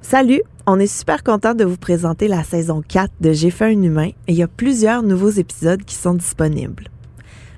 [0.00, 3.82] Salut, on est super content de vous présenter la saison 4 de J'ai fait un
[3.82, 6.88] humain et il y a plusieurs nouveaux épisodes qui sont disponibles.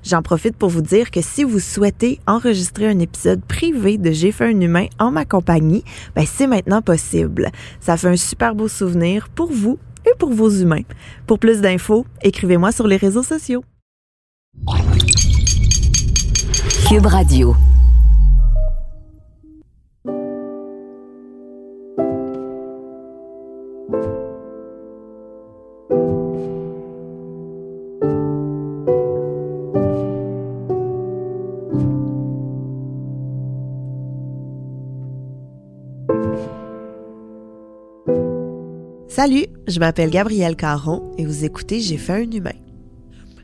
[0.03, 4.31] J'en profite pour vous dire que si vous souhaitez enregistrer un épisode privé de J'ai
[4.31, 5.83] fait un humain en ma compagnie,
[6.15, 7.49] ben c'est maintenant possible.
[7.79, 10.83] Ça fait un super beau souvenir pour vous et pour vos humains.
[11.27, 13.63] Pour plus d'infos, écrivez-moi sur les réseaux sociaux.
[16.89, 17.55] Cube Radio.
[39.21, 42.57] Salut, je m'appelle Gabrielle Caron et vous écoutez J'ai fait un humain.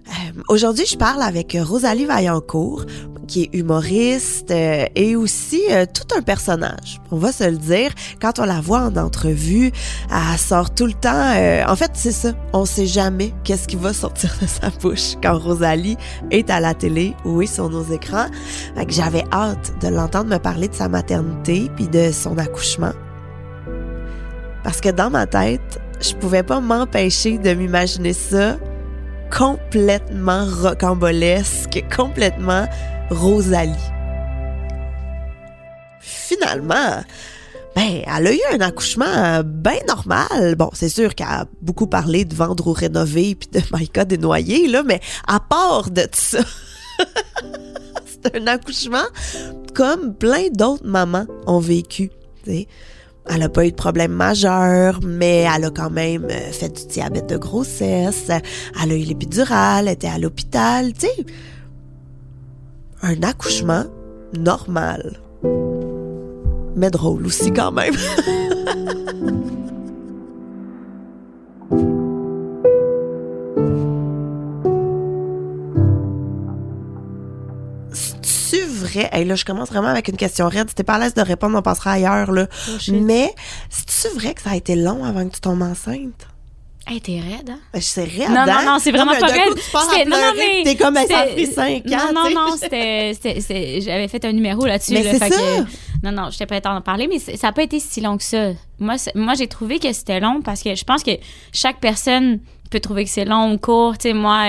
[0.08, 2.86] Euh, Aujourd'hui, je parle avec Rosalie Vaillancourt,
[3.28, 7.00] qui est humoriste euh, et aussi euh, tout un personnage.
[7.12, 9.72] On va se le dire, quand on la voit en entrevue,
[10.10, 11.70] elle sort tout le temps.
[11.72, 12.34] en fait, c'est ça.
[12.54, 15.98] On sait jamais qu'est-ce qui va sortir de sa bouche quand Rosalie
[16.32, 18.26] est à la télé ou est sur nos écrans.
[18.88, 22.94] J'avais hâte de l'entendre me parler de sa maternité puis de son accouchement.
[24.68, 28.58] Parce que dans ma tête, je pouvais pas m'empêcher de m'imaginer ça
[29.32, 32.68] complètement rocambolesque, complètement
[33.10, 33.72] Rosalie.
[36.02, 37.02] Finalement,
[37.78, 40.56] ben, elle a eu un accouchement bien normal.
[40.56, 44.68] Bon, c'est sûr qu'elle a beaucoup parlé de vendre ou rénover puis de Maïka dénoyée,
[44.68, 46.40] là, mais à part de ça,
[48.06, 49.08] c'est un accouchement
[49.74, 52.10] comme plein d'autres mamans ont vécu.
[52.44, 52.68] tu sais.
[53.30, 56.88] Elle n'a pas eu de problème majeur, mais elle a quand même euh, fait du
[56.88, 58.30] diabète de grossesse.
[58.82, 61.26] Elle a eu l'épidurale, était à l'hôpital, tu sais.
[63.02, 63.86] Un accouchement
[64.38, 65.20] normal.
[66.76, 67.96] Mais drôle aussi quand même.
[78.88, 79.10] vrai?
[79.12, 80.70] Hey, là, je commence vraiment avec une question raide.
[80.70, 82.48] Si t'es pas à l'aise de répondre, on passera ailleurs, là.
[82.92, 83.34] Mais,
[83.70, 86.28] c'est-tu vrai que ça a été long avant que tu tombes enceinte?
[86.90, 87.60] Hey, t'es raide, hein?
[87.74, 88.64] Ben, c'est raide, Non, non, hein?
[88.66, 89.54] non, c'est vraiment mais pas raide.
[89.58, 93.12] C'était- non, non, mais T'es comme, c'était- pris cinq ans, Non, non, non, c'était,
[93.82, 94.94] j'avais fait un numéro là-dessus.
[94.94, 95.28] Mais là, c'est ça.
[95.30, 95.62] que-
[96.06, 98.24] non, non, j'étais prête à en parler, mais ça n'a pas été si long que
[98.24, 98.52] ça.
[98.80, 101.12] Moi, moi j'ai trouvé que c'était long parce que je pense que
[101.52, 102.40] chaque personne
[102.70, 103.98] peut trouver que c'est long ou court.
[103.98, 104.46] Tu sais, moi,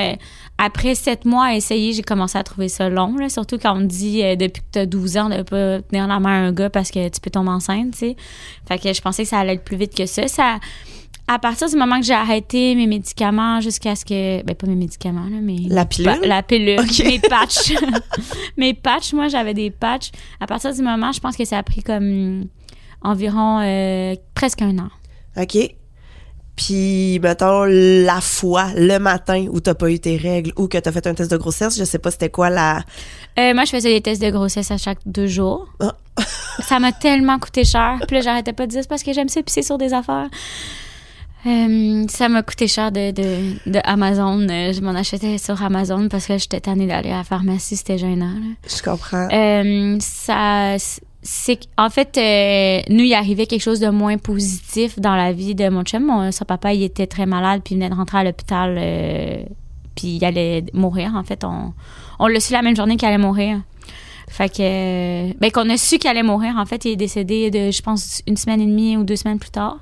[0.59, 3.81] après sept mois à essayer, j'ai commencé à trouver ça long, là, surtout quand on
[3.81, 6.47] me dit euh, depuis que tu as 12 ans de pas tenir la main à
[6.49, 8.17] un gars parce que tu peux tomber enceinte, tu sais.
[8.67, 10.27] Fait que je pensais que ça allait être plus vite que ça.
[10.27, 10.59] Ça
[11.31, 14.75] à partir du moment que j'ai arrêté mes médicaments jusqu'à ce que ben pas mes
[14.75, 16.19] médicaments là mais La pilule?
[16.25, 17.75] La pilule mes patchs
[18.57, 20.11] mes patchs moi j'avais des patchs
[20.41, 22.47] à partir du moment je pense que ça a pris comme
[23.03, 24.89] environ euh, presque un an
[25.37, 25.78] OK.
[26.59, 30.91] Puis, mettons, la fois, le matin où t'as pas eu tes règles ou que t'as
[30.91, 32.83] fait un test de grossesse, je sais pas c'était quoi la...
[33.39, 35.95] Euh, moi je faisais des tests de grossesse à chaque deux jours Ah.
[36.61, 39.29] ça m'a tellement coûté cher puis là j'arrêtais pas de dire c'est parce que j'aime
[39.29, 40.27] ça pisser sur des affaires
[41.47, 44.41] Euh, ça m'a coûté cher de, de, de Amazon.
[44.51, 47.97] Euh, je m'en achetais sur Amazon parce que j'étais tannée d'aller à la pharmacie, c'était
[47.99, 48.33] gênant.
[48.35, 48.55] là.
[48.67, 49.29] Je comprends.
[49.33, 50.75] Euh, ça,
[51.31, 55.55] c'est en fait, euh, nous, il arrivait quelque chose de moins positif dans la vie
[55.55, 56.07] de mon chum.
[56.07, 59.43] Mon, son papa, il était très malade, puis il venait de rentrer à l'hôpital, euh,
[59.95, 61.13] puis il allait mourir.
[61.17, 61.75] En fait, on,
[62.19, 63.61] on l'a su la même journée qu'il allait mourir.
[64.31, 66.55] Fait que, euh, ben, qu'on a su qu'il allait mourir.
[66.57, 69.39] En fait, il est décédé de, je pense, une semaine et demie ou deux semaines
[69.39, 69.79] plus tard.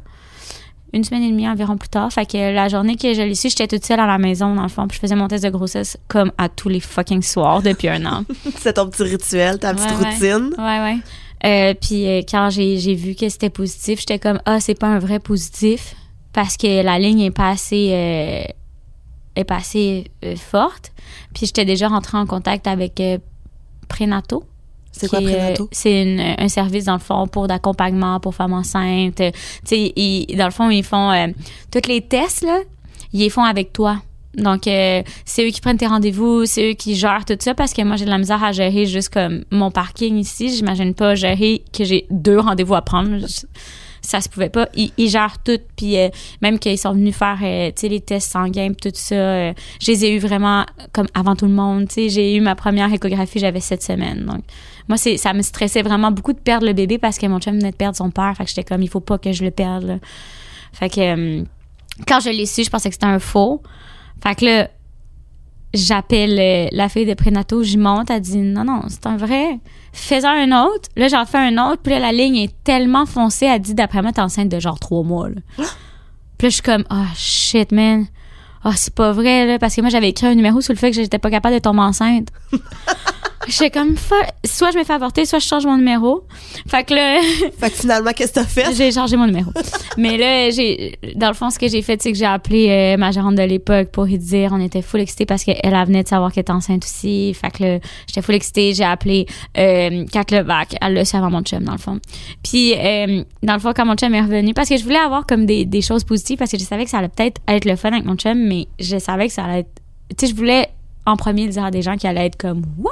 [0.93, 2.13] Une semaine et demie environ plus tard.
[2.13, 4.63] Fait que la journée que je l'ai su, j'étais toute seule à la maison, dans
[4.63, 7.63] le fond, puis je faisais mon test de grossesse comme à tous les fucking soirs
[7.63, 8.25] depuis un an.
[8.59, 10.11] C'est ton petit rituel, ta petite Ouais, ouais.
[10.34, 10.51] routine.
[10.59, 10.97] Ouais, ouais.
[11.44, 14.98] Euh, puis euh, quand j'ai vu que c'était positif, j'étais comme ah c'est pas un
[14.98, 15.94] vrai positif
[16.32, 18.44] parce que la ligne est pas assez euh,
[19.34, 20.92] est pas assez forte.
[21.34, 23.02] Puis j'étais déjà rentrée en contact avec
[23.88, 24.44] Prénato.
[24.92, 25.69] C'est quoi prénato?
[25.72, 29.21] C'est un service dans le fond pour d'accompagnement pour femmes enceintes.
[29.66, 31.34] Tu sais, dans le fond ils font
[31.71, 32.60] tous les tests là,
[33.12, 34.00] ils les font avec toi.
[34.36, 37.72] Donc, euh, c'est eux qui prennent tes rendez-vous, c'est eux qui gèrent tout ça parce
[37.72, 40.54] que moi, j'ai de la misère à gérer juste comme mon parking ici.
[40.54, 43.27] J'imagine pas gérer que j'ai deux rendez-vous à prendre.
[44.06, 44.68] Ça se pouvait pas.
[44.77, 45.59] Ils, gèrent tout.
[45.77, 46.10] Puis euh,
[46.41, 50.15] même qu'ils sont venus faire euh, les tests sanguins tout ça, euh, je les ai
[50.15, 51.89] eu vraiment comme avant tout le monde.
[51.91, 54.24] J'ai eu ma première échographie, j'avais sept semaines.
[54.24, 54.44] Donc,
[54.89, 57.54] moi, c'est ça me stressait vraiment beaucoup de perdre le bébé parce que mon chum
[57.54, 58.32] venait de perdre son père.
[58.36, 59.98] Fait que j'étais comme, il faut pas que je le perde.
[60.72, 61.42] Fait que...
[62.06, 63.60] quand je l'ai su, je pensais que c'était un faux.
[64.22, 64.68] Fait que là,
[65.74, 69.59] j'appelle euh, la fille de prénato, j'y monte, elle dit non, non, c'est un vrai.
[69.92, 70.89] Fais-en un autre.
[70.97, 71.83] Là, j'en fais un autre.
[71.83, 74.78] Puis là, la ligne est tellement foncée, elle dit d'après moi, t'es enceinte de genre
[74.78, 75.28] trois mois.
[75.28, 75.41] Là.
[75.57, 78.07] puis là, je suis comme, ah, shit, man.
[78.65, 79.59] Ah, c'est pas vrai, là.
[79.59, 81.60] Parce que moi, j'avais écrit un numéro sur le fait que j'étais pas capable de
[81.60, 82.28] tomber enceinte.
[83.48, 83.94] J'étais comme,
[84.44, 86.24] soit je me fais avorter, soit je change mon numéro.
[86.68, 87.21] Fait que là,
[87.59, 88.74] Fait que finalement, qu'est-ce que t'as fait?
[88.74, 89.50] j'ai changé mon numéro.
[89.97, 92.97] Mais là, j'ai, dans le fond, ce que j'ai fait, c'est que j'ai appelé euh,
[92.97, 96.03] ma gérante de l'époque pour lui dire, on était full excités parce qu'elle elle venait
[96.03, 97.34] de savoir qu'elle était enceinte aussi.
[97.34, 98.74] Fait que là, j'étais full excitée.
[98.74, 99.27] J'ai appelé
[99.59, 100.74] euh, Kat Levac.
[100.80, 102.00] Elle le sait avant mon chum, dans le fond.
[102.42, 105.27] Puis, euh, dans le fond, quand mon chum est revenu, parce que je voulais avoir
[105.27, 107.77] comme des, des choses positives parce que je savais que ça allait peut-être être le
[107.77, 109.82] fun avec mon chum, mais je savais que ça allait être,
[110.16, 110.68] tu sais, je voulais
[111.04, 112.91] en premier dire à des gens qui allaient être comme, What?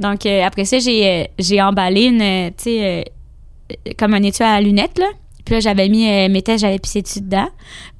[0.00, 3.04] Donc, euh, après ça, j'ai, euh, j'ai emballé une, euh, tu sais,
[3.98, 5.08] comme un étui à lunettes, là.
[5.44, 7.48] Puis là, j'avais mis mes tests, j'avais pissé dessus dedans.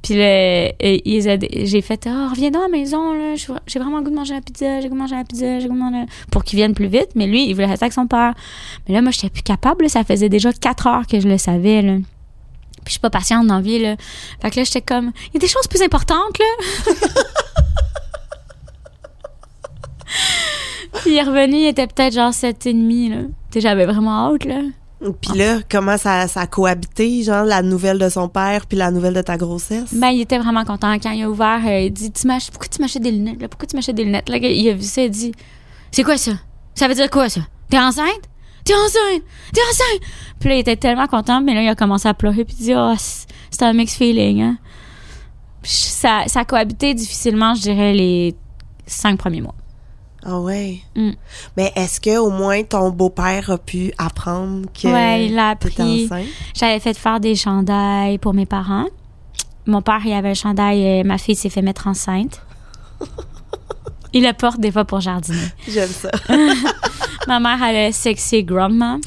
[0.03, 3.37] Puis là, j'ai fait «Ah, reviens dans la maison, là.
[3.37, 5.69] J'ai vraiment le goût de manger la pizza, j'ai goût de manger la pizza, j'ai
[5.69, 7.11] goût de manger...» Pour qu'il vienne plus vite.
[7.15, 8.35] Mais lui, il voulait rester avec son père.
[8.89, 9.89] Mais là, moi, j'étais plus capable.
[9.89, 11.95] Ça faisait déjà quatre heures que je le savais, là.
[11.95, 13.95] Puis je suis pas patiente dans la vie, là.
[14.43, 16.95] Fait que là, j'étais comme «Il y a des choses plus importantes, là.»
[21.03, 23.23] Puis il est revenu, il était peut-être genre sept et demi, là.
[23.51, 24.61] Tu sais, j'avais vraiment hâte, là.
[25.21, 28.91] Puis là, comment ça, ça a cohabité, genre, la nouvelle de son père puis la
[28.91, 29.93] nouvelle de ta grossesse?
[29.93, 30.95] Ben, il était vraiment content.
[30.95, 33.49] Quand il a ouvert, euh, il dit tu Pourquoi tu m'achètes des lunettes là?
[33.49, 34.29] Pourquoi tu m'achètes des lunettes?
[34.29, 34.39] Là?
[34.39, 35.33] Il a vu ça, il dit
[35.91, 36.33] C'est quoi ça?
[36.75, 37.43] Ça veut dire quoi ça?
[37.69, 38.23] T'es enceinte?
[38.65, 39.23] T'es enceinte!
[39.53, 40.03] T'es enceinte!
[40.41, 42.65] Puis là, il était tellement content, mais là, il a commencé à pleurer, puis il
[42.65, 44.59] dit Oh, c'est c'est un mixed feeling, hein?
[45.63, 48.35] Puis ça, ça a cohabité difficilement, je dirais, les
[48.87, 49.55] cinq premiers mois.
[50.29, 50.81] Ah ouais.
[50.97, 51.11] Mm.
[51.57, 55.75] Mais est-ce que au moins ton beau-père a pu apprendre que Ouais, il a appris.
[55.79, 56.27] enceinte?
[56.55, 58.87] J'avais fait faire des chandails pour mes parents.
[59.67, 62.43] Mon père, il avait un chandail, euh, ma fille s'est fait mettre enceinte.
[64.13, 65.49] Il le porte des fois pour jardiner.
[65.69, 66.11] J'aime ça.
[67.29, 68.97] Ma mère, elle a sexy grandma.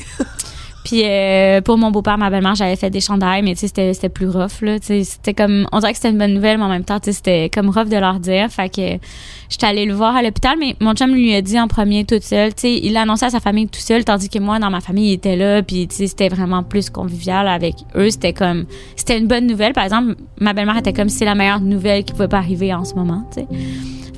[0.90, 4.10] Puis euh, pour mon beau-père, ma belle-mère, j'avais fait des chandails, mais tu sais, c'était,
[4.10, 4.78] plus rough, là.
[4.82, 7.14] C'était comme, on dirait que c'était une bonne nouvelle, mais en même temps, tu sais,
[7.14, 8.50] c'était comme rough de leur dire.
[8.50, 9.06] Fait que
[9.50, 12.24] j'étais allée le voir à l'hôpital, mais mon chum lui a dit en premier toute
[12.24, 12.56] seule.
[12.56, 14.82] Tu sais, il l'a annoncé à sa famille tout seul, tandis que moi, dans ma
[14.82, 18.10] famille, il était là, puis tu sais, c'était vraiment plus convivial avec eux.
[18.10, 18.66] C'était comme,
[18.96, 19.74] c'était une bonne nouvelle.
[19.74, 22.84] Par exemple, ma belle-mère était comme, c'est la meilleure nouvelle qui pouvait pas arriver en
[22.84, 23.48] ce moment, tu sais.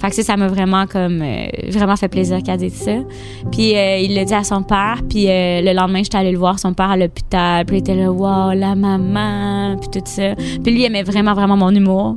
[0.02, 2.96] Fait que ça, ça m'a vraiment comme euh, vraiment fait plaisir qu'elle dise ça.
[3.52, 6.40] Puis euh, il l'a dit à son père, puis euh, le lendemain j'étais allée le
[6.40, 10.34] voir son père à l'hôpital, puis il était là wow, la maman, puis tout ça.
[10.36, 12.16] Puis lui il aimait vraiment vraiment mon humour.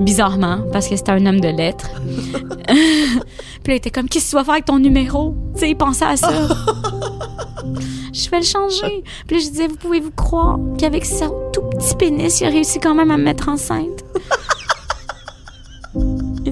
[0.00, 1.90] Bizarrement parce que c'était un homme de lettres.
[2.66, 5.34] puis là, il était comme qu'est-ce que tu vas faire avec ton numéro?
[5.54, 6.30] Tu sais, il pensait à ça.
[8.12, 9.04] je vais le changer.
[9.26, 12.78] Puis je disais vous pouvez vous croire qu'avec son tout petit pénis, il a réussi
[12.78, 14.04] quand même à me mettre enceinte?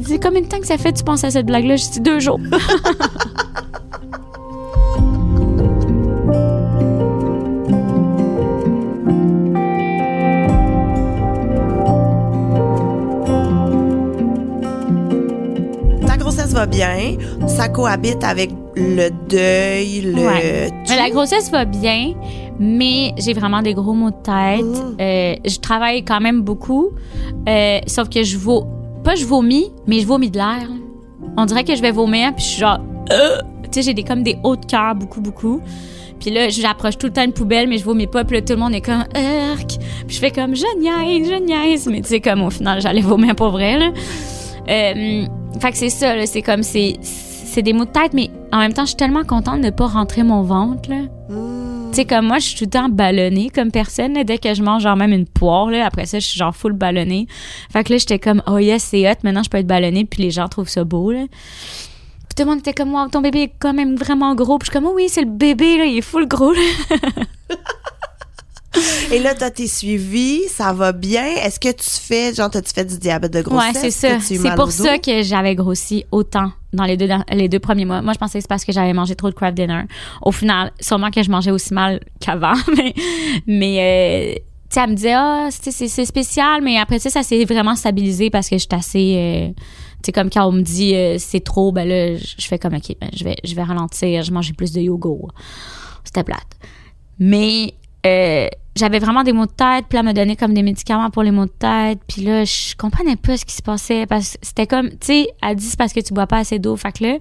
[0.06, 1.76] Dit combien de temps que ça fait tu penses à cette blague-là?
[1.76, 2.38] Je dis deux jours.
[16.06, 17.16] Ta grossesse va bien,
[17.46, 20.26] ça cohabite avec le deuil, le...
[20.26, 20.70] Ouais.
[20.88, 22.12] Mais la grossesse va bien,
[22.58, 24.64] mais j'ai vraiment des gros maux de tête.
[24.64, 24.96] Mm.
[25.00, 26.90] Euh, je travaille quand même beaucoup,
[27.48, 28.66] euh, sauf que je vaux
[29.04, 30.68] pas je vomis, mais je vomis de l'air.
[31.36, 32.80] On dirait que je vais vomir, puis je suis genre,
[33.12, 33.38] Euh!
[33.64, 35.60] tu sais, j'ai des comme des hauts de cœur beaucoup beaucoup.
[36.20, 38.24] Puis là, j'approche tout le temps une poubelle, mais je vomis pas.
[38.24, 39.78] Puis là, tout le monde est comme, Urk!
[40.06, 41.86] Puis je fais comme, je niaise, je niaise.
[41.90, 43.90] Mais tu sais, comme au final, j'allais vomir pour vrai, là.
[44.68, 45.26] Euh,
[45.60, 46.24] fait que c'est ça, là.
[46.26, 49.24] C'est comme, c'est, c'est des maux de tête, mais en même temps, je suis tellement
[49.24, 51.02] contente de pas rentrer mon ventre, là.
[51.94, 54.14] Tu sais, comme moi, je suis tout le temps ballonnée comme personne.
[54.14, 54.24] là.
[54.24, 56.72] Dès que je mange, genre même une poire, là, après ça, je suis genre full
[56.72, 57.28] ballonnée.
[57.72, 60.24] Fait que là, j'étais comme, oh yes, c'est hot, maintenant je peux être ballonnée, puis
[60.24, 61.26] les gens trouvent ça beau, là.
[61.28, 64.58] Puis tout le monde était comme, wow, ton bébé est quand même vraiment gros.
[64.58, 66.60] Puis je suis comme, oh oui, c'est le bébé, là, il est full gros, là.
[69.12, 71.24] Et là, t'as tes suivis, ça va bien.
[71.24, 73.74] Est-ce que tu fais, genre, t'as-tu fait du diabète de grossesse?
[73.74, 74.18] Ouais, c'est ça.
[74.18, 78.02] C'est pour ça que j'avais grossi autant dans les deux, les deux premiers mois.
[78.02, 79.82] Moi, je pensais que c'est parce que j'avais mangé trop de craft dinner.
[80.22, 82.94] Au final, sûrement que je mangeais aussi mal qu'avant, mais,
[83.46, 84.40] mais euh,
[84.70, 88.28] tu elle me disait, ah, c'est- c'est spécial, mais après ça, ça s'est vraiment stabilisé
[88.30, 89.14] parce que je suis assez.
[89.16, 89.48] euh,
[90.02, 92.74] tu sais, comme quand on me dit euh, c'est trop, ben là, je fais comme,
[92.74, 95.32] OK, ben, je, vais, je vais ralentir, je mangeais plus de yogourt.
[96.04, 96.58] C'était plate.
[97.18, 97.74] Mais
[98.06, 101.08] euh, j'avais vraiment des maux de tête, puis là, elle me donnait comme des médicaments
[101.10, 104.32] pour les maux de tête, puis là, je comprenais pas ce qui se passait, parce
[104.32, 106.74] que c'était comme, tu sais, elle dit c'est parce que tu bois pas assez d'eau,
[106.76, 107.16] fait que là,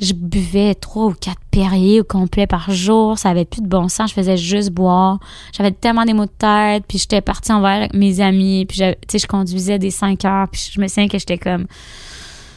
[0.00, 3.88] je buvais trois ou quatre Perrier au complet par jour, ça avait plus de bon
[3.88, 5.20] sens, je faisais juste boire,
[5.56, 8.78] j'avais tellement des maux de tête, puis j'étais partie en voyage avec mes amis, puis
[8.78, 11.66] tu sais, je conduisais des 5 heures, puis je me souviens que j'étais comme,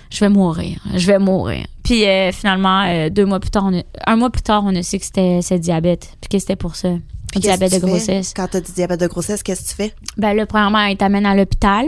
[0.09, 1.65] je vais mourir, je vais mourir.
[1.83, 4.73] Puis euh, finalement, euh, deux mois plus tard, on a- un mois plus tard, on
[4.73, 6.89] a su que c'était diabète, puis que c'était pour ça.
[7.31, 8.33] Puis diabète de tu grossesse.
[8.35, 9.93] Quand t'as du diabète de grossesse, qu'est-ce que tu fais?
[10.17, 11.85] Ben là, premièrement, il t'amène à l'hôpital.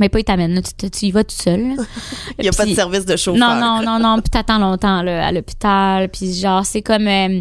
[0.00, 1.60] Mais pas il t'amène, là, tu, tu- tu y vas tout seul.
[2.38, 3.40] Il n'y a pas de service de chauffeur.
[3.56, 4.20] Non, non, non, non.
[4.20, 6.08] Puis t'attends longtemps là, à l'hôpital.
[6.08, 7.08] Puis genre, c'est comme...
[7.08, 7.40] euh,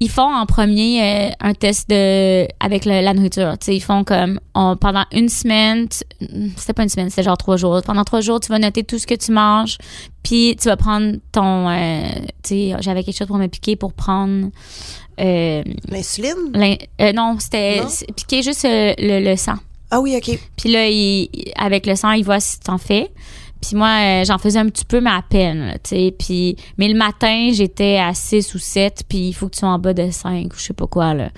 [0.00, 3.56] ils font en premier euh, un test de avec le- la nourriture.
[3.60, 4.40] Tu sais, ils font comme...
[4.56, 5.86] on- pendant une semaine...
[5.88, 6.26] tu-
[6.56, 7.80] C'était pas une semaine, c'était genre trois jours.
[7.86, 9.78] Pendant trois jours, tu vas noter tout ce que tu manges.
[10.24, 11.68] Puis tu vas prendre ton...
[11.68, 12.02] euh,
[12.42, 14.48] tu sais, j'avais quelque chose pour me piquer pour prendre...
[15.20, 16.52] euh, L'insuline?
[16.54, 17.80] l'in- euh, non, c'était
[18.16, 19.54] piquer juste euh, le, le sang.
[19.90, 20.38] Ah oui, OK.
[20.56, 23.10] Puis là, il- avec le sang, il voit si t'en fais.
[23.60, 26.14] Puis moi, j'en faisais un petit peu, mais à peine, tu sais.
[26.18, 29.68] Puis, mais le matin, j'étais à 6 ou 7, puis il faut que tu sois
[29.68, 31.30] en bas de 5 ou je sais pas quoi, là.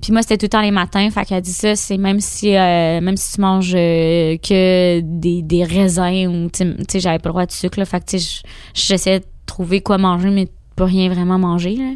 [0.00, 1.10] Puis moi, c'était tout le temps les matins.
[1.10, 5.42] Fait qu'elle dit ça, c'est même si, euh, même si tu manges euh, que des,
[5.42, 7.84] des raisins ou, tu sais, tu j'avais pas le droit de sucre, là.
[7.84, 8.42] Fait que, tu sais,
[8.74, 10.46] j'essayais de trouver quoi manger, mais
[10.76, 11.90] pas rien vraiment manger, là.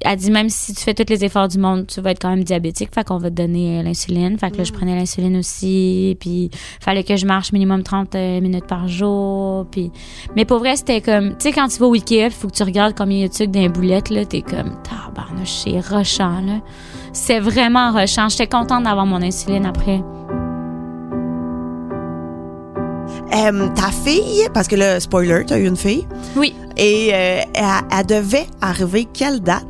[0.00, 2.30] Elle dit même si tu fais tous les efforts du monde, tu vas être quand
[2.30, 4.38] même diabétique, fait qu'on va te donner euh, l'insuline.
[4.38, 8.40] Fait que là, je prenais l'insuline aussi, puis fallait que je marche minimum 30 euh,
[8.40, 9.90] minutes par jour, puis
[10.36, 12.54] mais pour vrai, c'était comme tu sais quand tu vas au Ikea, il faut que
[12.54, 15.50] tu regardes combien il y a de sucre dans les boulettes là, t'es comme tabarnouche,
[15.64, 16.60] c'est rushant là.
[17.12, 18.28] C'est vraiment rushant.
[18.28, 20.02] J'étais contente d'avoir mon insuline après.
[23.34, 26.06] Euh, ta fille, parce que là, spoiler, t'as eu une fille,
[26.36, 26.54] Oui.
[26.76, 27.64] et euh, elle,
[27.98, 29.66] elle devait arriver quelle date?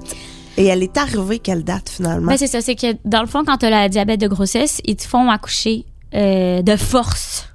[0.57, 2.31] Et elle est arrivée quelle date finalement?
[2.33, 4.81] Ben, c'est ça, c'est que dans le fond, quand tu as la diabète de grossesse,
[4.85, 7.49] ils te font accoucher euh, de force.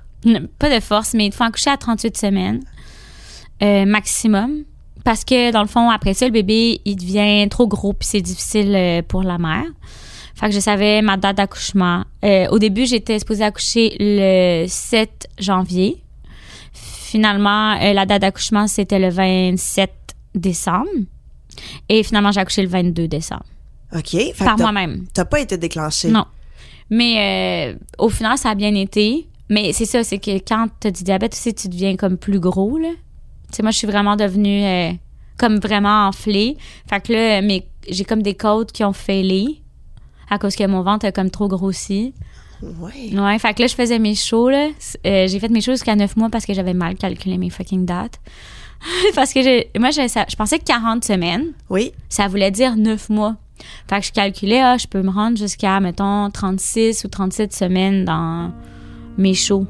[0.60, 2.62] Pas de force, mais ils te font accoucher à 38 semaines
[3.62, 4.64] euh, maximum.
[5.04, 8.22] Parce que dans le fond, après ça, le bébé, il devient trop gros puis c'est
[8.22, 9.66] difficile pour la mère.
[10.36, 12.04] Fait que je savais ma date d'accouchement.
[12.24, 16.02] Euh, au début, j'étais supposée accoucher le 7 janvier.
[16.74, 19.92] Finalement, euh, la date d'accouchement, c'était le 27
[20.34, 20.90] décembre.
[21.88, 23.46] Et finalement, j'ai accouché le 22 décembre.
[23.96, 24.10] OK.
[24.12, 25.06] Fait Par t'as- moi-même.
[25.14, 26.08] T'as pas été déclenchée.
[26.10, 26.26] Non.
[26.90, 29.28] Mais euh, au final, ça a bien été.
[29.50, 32.40] Mais c'est ça, c'est que quand tu as du diabète aussi, tu deviens comme plus
[32.40, 32.90] gros, là.
[33.50, 34.98] Tu sais, moi, je suis vraiment devenue
[35.38, 36.58] comme vraiment enflée.
[36.90, 37.42] Fait que là,
[37.88, 39.62] j'ai comme des côtes qui ont fêlé
[40.34, 42.14] à cause que mon ventre a comme trop grossi.
[42.62, 43.18] Ouais.
[43.20, 44.70] Ouais, fait que là, je faisais mes shows, là.
[45.06, 47.86] Euh, j'ai fait mes shows jusqu'à 9 mois parce que j'avais mal calculé mes fucking
[47.86, 48.20] dates.
[49.16, 51.92] parce que moi, je, ça- je pensais que 40 semaines, Oui.
[52.10, 53.36] ça voulait dire 9 mois.
[53.90, 58.06] Fait que je calculais, ah, je peux me rendre jusqu'à, mettons, 36 ou 37 semaines
[58.06, 58.52] dans
[59.18, 59.68] mes shows.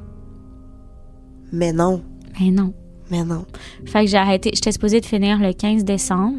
[1.51, 2.01] Mais non.
[2.39, 2.73] Mais non.
[3.11, 3.45] Mais non.
[3.85, 4.51] Fait que j'ai arrêté.
[4.53, 6.37] J'étais supposée de finir le 15 décembre.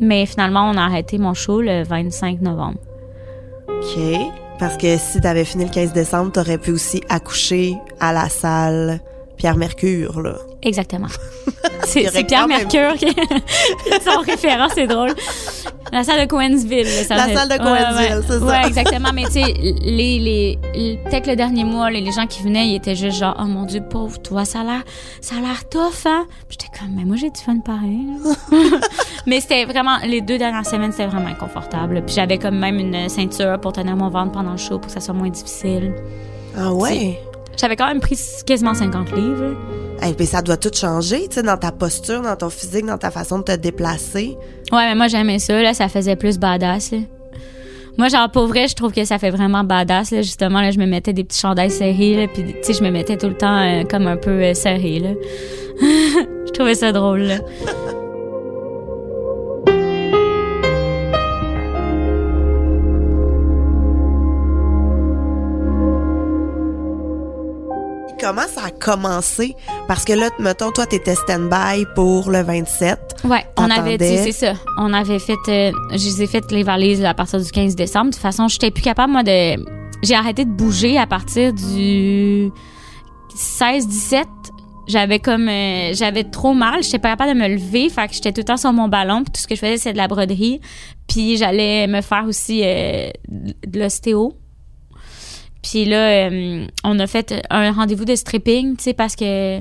[0.00, 2.78] Mais finalement, on a arrêté mon show le 25 novembre.
[3.68, 3.98] OK.
[4.58, 9.00] Parce que si t'avais fini le 15 décembre, t'aurais pu aussi accoucher à la salle
[9.36, 10.34] Pierre Mercure, là.
[10.62, 11.06] Exactement.
[11.84, 13.06] C'est Pierre même- Mercure qui
[14.04, 15.14] son référent, c'est drôle.
[15.92, 16.84] La salle de Coensville.
[16.86, 18.22] ça La fait- salle de Coensville, ouais.
[18.26, 18.44] c'est ça.
[18.44, 19.08] Ouais, exactement.
[19.14, 22.68] Mais tu sais, les, les, les- peut-être le dernier mois, les, les gens qui venaient,
[22.68, 24.82] ils étaient juste genre, oh mon Dieu, pauvre, toi, ça a l'air,
[25.22, 26.26] ça a l'air tough, hein?
[26.48, 28.06] Puis J'étais comme, mais moi, j'ai du fun pareil.
[29.26, 32.02] mais c'était vraiment, les deux dernières semaines, c'était vraiment inconfortable.
[32.04, 34.92] Puis j'avais comme même une ceinture pour tenir mon ventre pendant le show pour que
[34.92, 35.94] ça soit moins difficile.
[36.56, 37.18] Ah ouais?
[37.56, 39.56] J'avais quand même pris quasiment 50 livres.
[40.06, 42.98] Eh puis ça doit tout changer, tu sais, dans ta posture, dans ton physique, dans
[42.98, 44.36] ta façon de te déplacer.
[44.70, 45.74] Ouais, mais moi, j'aimais ça, là.
[45.74, 46.92] Ça faisait plus badass.
[47.96, 50.10] Moi, genre, pour vrai, je trouve que ça fait vraiment badass.
[50.10, 52.30] Justement, là, je me mettais des petits chandails serrés.
[52.32, 55.00] Puis, tu sais, je me mettais tout le temps euh, comme un peu euh, serré,
[55.00, 55.10] là.
[55.80, 57.38] je trouvais ça drôle, là.
[68.20, 69.54] Comment ça a commencé?
[69.86, 72.98] Parce que là, mettons, toi, t'étais stand-by pour le 27.
[73.24, 74.16] Ouais, on avait, Attendais.
[74.24, 74.54] c'est ça.
[74.76, 77.76] On avait fait, euh, je les ai fait les valises là, à partir du 15
[77.76, 78.06] décembre.
[78.06, 79.64] De toute façon, j'étais plus capable, moi, de.
[80.02, 82.50] J'ai arrêté de bouger à partir du
[83.36, 84.24] 16-17.
[84.88, 85.48] J'avais comme.
[85.48, 86.82] euh, j'avais trop mal.
[86.82, 87.88] J'étais pas capable de me lever.
[87.88, 89.22] Fait que j'étais tout le temps sur mon ballon.
[89.22, 90.60] Puis tout ce que je faisais, c'est de la broderie.
[91.08, 94.34] Puis j'allais me faire aussi euh, de l'ostéo.
[95.68, 99.60] Puis là, euh, on a fait un rendez-vous de stripping, tu sais, parce que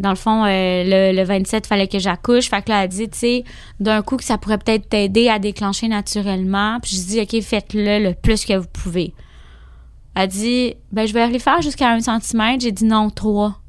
[0.00, 0.48] dans le fond, euh,
[0.84, 2.50] le, le 27, fallait que j'accouche.
[2.50, 3.44] Fait que là, elle dit, tu sais,
[3.78, 6.80] d'un coup, que ça pourrait peut-être t'aider à déclencher naturellement.
[6.82, 9.14] Puis je dis, OK, faites-le le plus que vous pouvez.
[10.16, 12.62] Elle dit, ben, je vais aller faire jusqu'à un centimètre.
[12.62, 13.60] J'ai dit non, trois.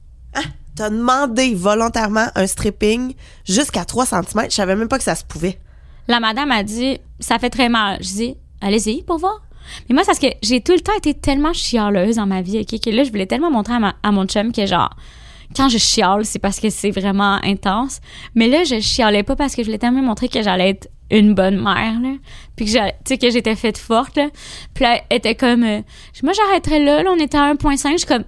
[0.76, 3.14] T'as demandé volontairement un stripping
[3.46, 4.46] jusqu'à 3 cm.
[4.50, 5.58] Je savais même pas que ça se pouvait.
[6.10, 8.00] La madame a dit, ça fait très mal.
[8.02, 9.45] Je dis, allez-y pour voir.
[9.90, 12.60] Mais moi, c'est parce que j'ai tout le temps été tellement chialeuse dans ma vie,
[12.60, 14.90] OK, que là, je voulais tellement montrer à, mon chum que genre,
[15.56, 18.00] quand je chiale, c'est parce que c'est vraiment intense.
[18.34, 21.36] Mais là, je chialais pas parce que je voulais tellement montrer que j'allais être une
[21.36, 22.16] bonne mère, là.
[22.56, 24.30] Puis que j'étais faite forte, là.
[24.74, 25.82] Puis là, elle était comme, euh,
[26.24, 28.24] moi, j'arrêterais là, là, on était à 1.5, je suis comme,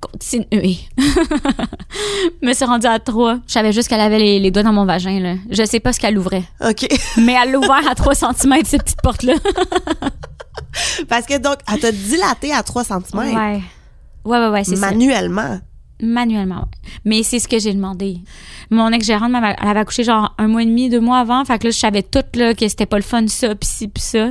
[0.00, 0.78] continuez.
[2.42, 3.38] me suis rendue à 3.
[3.46, 5.34] Je savais juste qu'elle avait les, les doigts dans mon vagin, là.
[5.50, 6.44] Je sais pas ce qu'elle ouvrait.
[6.60, 6.86] OK.
[7.18, 9.34] Mais elle l'a ouvert à 3 cm, cette petite porte-là.
[11.08, 13.00] Parce que donc, elle t'a dilaté à 3 cm.
[13.14, 13.62] ouais.
[14.24, 14.90] Ouais, ouais, ouais, c'est ça.
[14.90, 15.58] Manuellement?
[16.02, 16.90] Manuellement, ouais.
[17.04, 18.18] Mais c'est ce que j'ai demandé.
[18.70, 21.44] Mon ex-gérante, m'avait- elle avait accouché genre un mois et demi, deux mois avant.
[21.44, 23.88] Fait que là, je savais tout, là, que c'était pas le fun, ça, pis ci,
[23.88, 24.28] pis ça.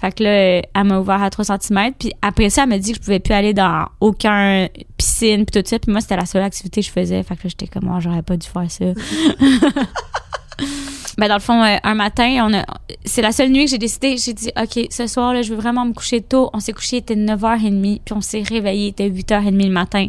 [0.00, 1.92] Fait que là, elle m'a ouvert à 3 cm.
[1.98, 5.60] Puis après ça, elle m'a dit que je pouvais plus aller dans aucun piscine, puis
[5.60, 5.78] tout ça.
[5.78, 7.22] Puis moi, c'était la seule activité que je faisais.
[7.22, 8.84] Fait que là, j'étais comme, oh, j'aurais pas dû faire ça.
[11.18, 12.64] Ben dans le fond, euh, un matin, on a,
[13.04, 14.16] c'est la seule nuit que j'ai décidé.
[14.16, 16.48] J'ai dit, ok, ce soir là, je veux vraiment me coucher tôt.
[16.52, 20.08] On s'est couché, il était 9h30, puis on s'est réveillé, il était 8h30 le matin.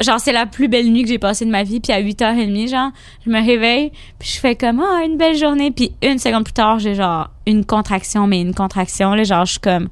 [0.00, 1.80] Genre, c'est la plus belle nuit que j'ai passée de ma vie.
[1.80, 2.90] Puis à 8h30, genre,
[3.24, 5.70] je me réveille, puis je fais comme, ah, une belle journée.
[5.70, 9.52] Puis une seconde plus tard, j'ai genre une contraction, mais une contraction, là, genre, je
[9.52, 9.88] suis comme,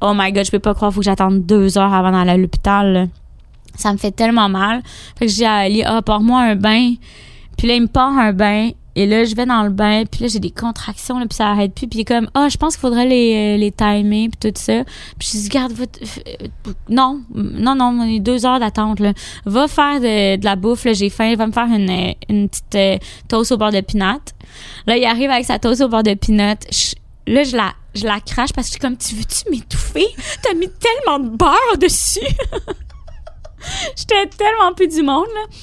[0.00, 2.36] oh my god, je peux pas croire, faut que j'attende deux heures avant d'aller à
[2.36, 3.08] l'hôpital.
[3.74, 4.82] Ça me fait tellement mal.
[5.16, 6.94] Fait que j'ai dit Ali, ah, pars-moi un bain.
[7.56, 8.70] Puis là, il me part un bain.
[9.00, 11.46] Et là, je vais dans le bain, puis là, j'ai des contractions, là, puis ça
[11.50, 11.86] arrête plus.
[11.86, 14.60] Puis il est comme, ah, je pense qu'il faudrait les, euh, les timer, puis tout
[14.60, 14.82] ça.
[15.18, 16.48] Puis je dis, garde, t- euh,
[16.88, 19.12] non, non, non, on est deux heures d'attente, là.
[19.46, 21.32] Va faire de, la bouffe, là, j'ai faim.
[21.36, 24.18] Va me faire une, euh, une petite euh, toast au beurre de pinot.
[24.88, 26.56] Là, il arrive avec sa toast au beurre de pinot.
[26.72, 26.96] Je-
[27.32, 30.06] là, je la, je la crache parce que je suis comme, tu veux-tu m'étouffer?
[30.42, 32.18] T'as mis tellement de beurre dessus.
[33.96, 35.56] J'étais tellement plus du monde, là.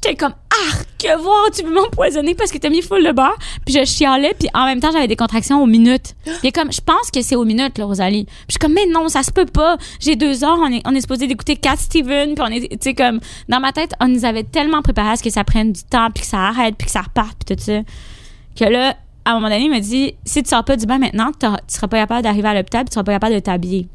[0.00, 3.36] J'étais comme, ah, que voir, tu veux m'empoisonner parce que t'as mis full de beurre?
[3.64, 6.14] Puis je chialais, puis en même temps, j'avais des contractions aux minutes.
[6.40, 8.24] Puis comme, je pense que c'est aux minutes, là, Rosalie.
[8.24, 9.76] Puis je suis comme, mais non, ça se peut pas.
[9.98, 12.78] J'ai deux heures, on est, on est supposé d'écouter Cat Steven, puis on est, tu
[12.80, 15.72] sais, comme, dans ma tête, on nous avait tellement préparé à ce que ça prenne
[15.72, 17.80] du temps, puis que ça arrête, puis que ça reparte, puis tout ça.
[18.56, 20.98] Que là, à un moment donné, il m'a dit, si tu sors pas du bain
[20.98, 23.88] maintenant, tu seras pas capable d'arriver à l'hôpital, tu seras pas capable de t'habiller.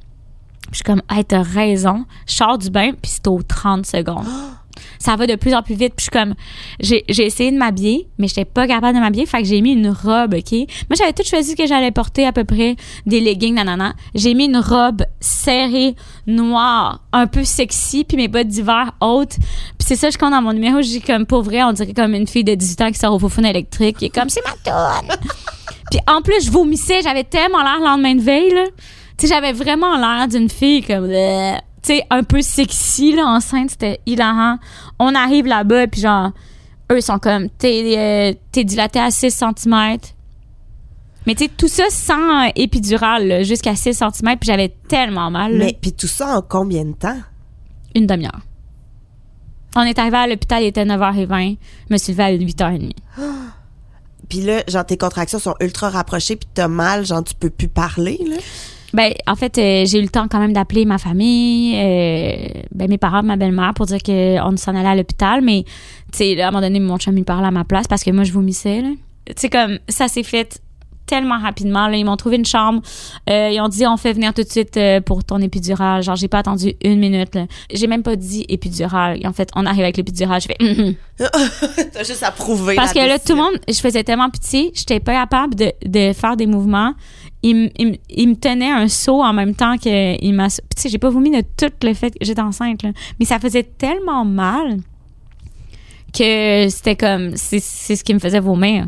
[0.64, 2.06] Puis je suis comme, hey, t'as raison.
[2.28, 4.26] Je sors du bain, puis c'est aux 30 secondes.
[5.00, 5.94] Ça va de plus en plus vite.
[5.96, 6.34] Puis je suis comme,
[6.80, 9.26] j'ai, j'ai essayé de m'habiller, mais j'étais pas capable de m'habiller.
[9.26, 10.52] Fait que j'ai mis une robe, OK?
[10.52, 13.94] Moi, j'avais tout choisi que j'allais porter à peu près des leggings, nanana.
[14.16, 15.96] J'ai mis une robe serrée,
[16.28, 19.38] noire, un peu sexy, puis mes bottes d'hiver hautes.
[19.78, 20.82] Puis c'est ça, je compte dans mon numéro.
[20.82, 23.20] J'ai comme, pour vrai, on dirait comme une fille de 18 ans qui sort au
[23.20, 23.98] faux électrique.
[23.98, 25.10] Qui est comme, c'est ma toune!
[25.92, 27.02] Puis en plus, je vomissais.
[27.04, 28.66] J'avais tellement l'air le lendemain de veille, là.
[29.18, 31.06] Tu sais, j'avais vraiment l'air d'une fille comme...
[31.10, 33.72] euh, Tu sais, un peu sexy, là, enceinte.
[33.72, 34.58] C'était hilarant.
[35.00, 36.32] On arrive là-bas, puis genre...
[36.92, 37.50] Eux sont comme...
[37.50, 39.98] T'es euh, dilaté à 6 cm.
[41.26, 44.38] Mais tu sais, tout ça sans épidural, jusqu'à 6 cm.
[44.38, 45.66] Puis j'avais tellement mal, là.
[45.66, 47.20] Mais puis tout ça en combien de temps?
[47.96, 48.42] Une demi-heure.
[49.76, 51.58] On est arrivé à l'hôpital, il était 9h20.
[51.90, 52.92] Je me suis levée à 8h30.
[54.30, 57.68] Puis là, genre, tes contractions sont ultra rapprochées, puis t'as mal, genre, tu peux plus
[57.68, 58.38] parler, là?
[58.94, 62.88] Ben, en fait, euh, j'ai eu le temps quand même d'appeler ma famille, euh, ben,
[62.88, 65.42] mes parents, ma belle-mère, pour dire qu'on s'en allait à l'hôpital.
[65.42, 65.64] Mais,
[66.12, 68.12] tu sais, à un moment donné, mon chum, il parlait à ma place parce que
[68.12, 68.90] moi, je vomissais, là.
[69.26, 70.62] Tu sais, comme, ça s'est fait
[71.06, 71.88] tellement rapidement.
[71.88, 72.82] Là, ils m'ont trouvé une chambre.
[73.30, 76.02] Euh, ils ont dit, on fait venir tout de suite euh, pour ton épidural.
[76.04, 77.38] Genre, j'ai pas attendu une minute.
[77.74, 79.20] J'ai même pas dit épidural.
[79.26, 80.42] En fait, on arrive avec l'épidural.
[80.42, 80.96] Je fais, Hum, hum.
[81.94, 82.76] T'as juste à prouver.
[82.76, 86.14] Parce que là, tout le monde, je faisais tellement pitié, j'étais pas capable de, de
[86.14, 86.94] faire des mouvements.
[87.44, 90.50] Il, il, il me tenait un seau en même temps que il m'a.
[90.50, 92.92] Tu sais, j'ai pas vomi de tout le fait que j'étais enceinte, là.
[93.20, 94.78] Mais ça faisait tellement mal
[96.18, 97.36] que c'était comme.
[97.36, 98.88] C'est c'est ce qui me faisait vomir.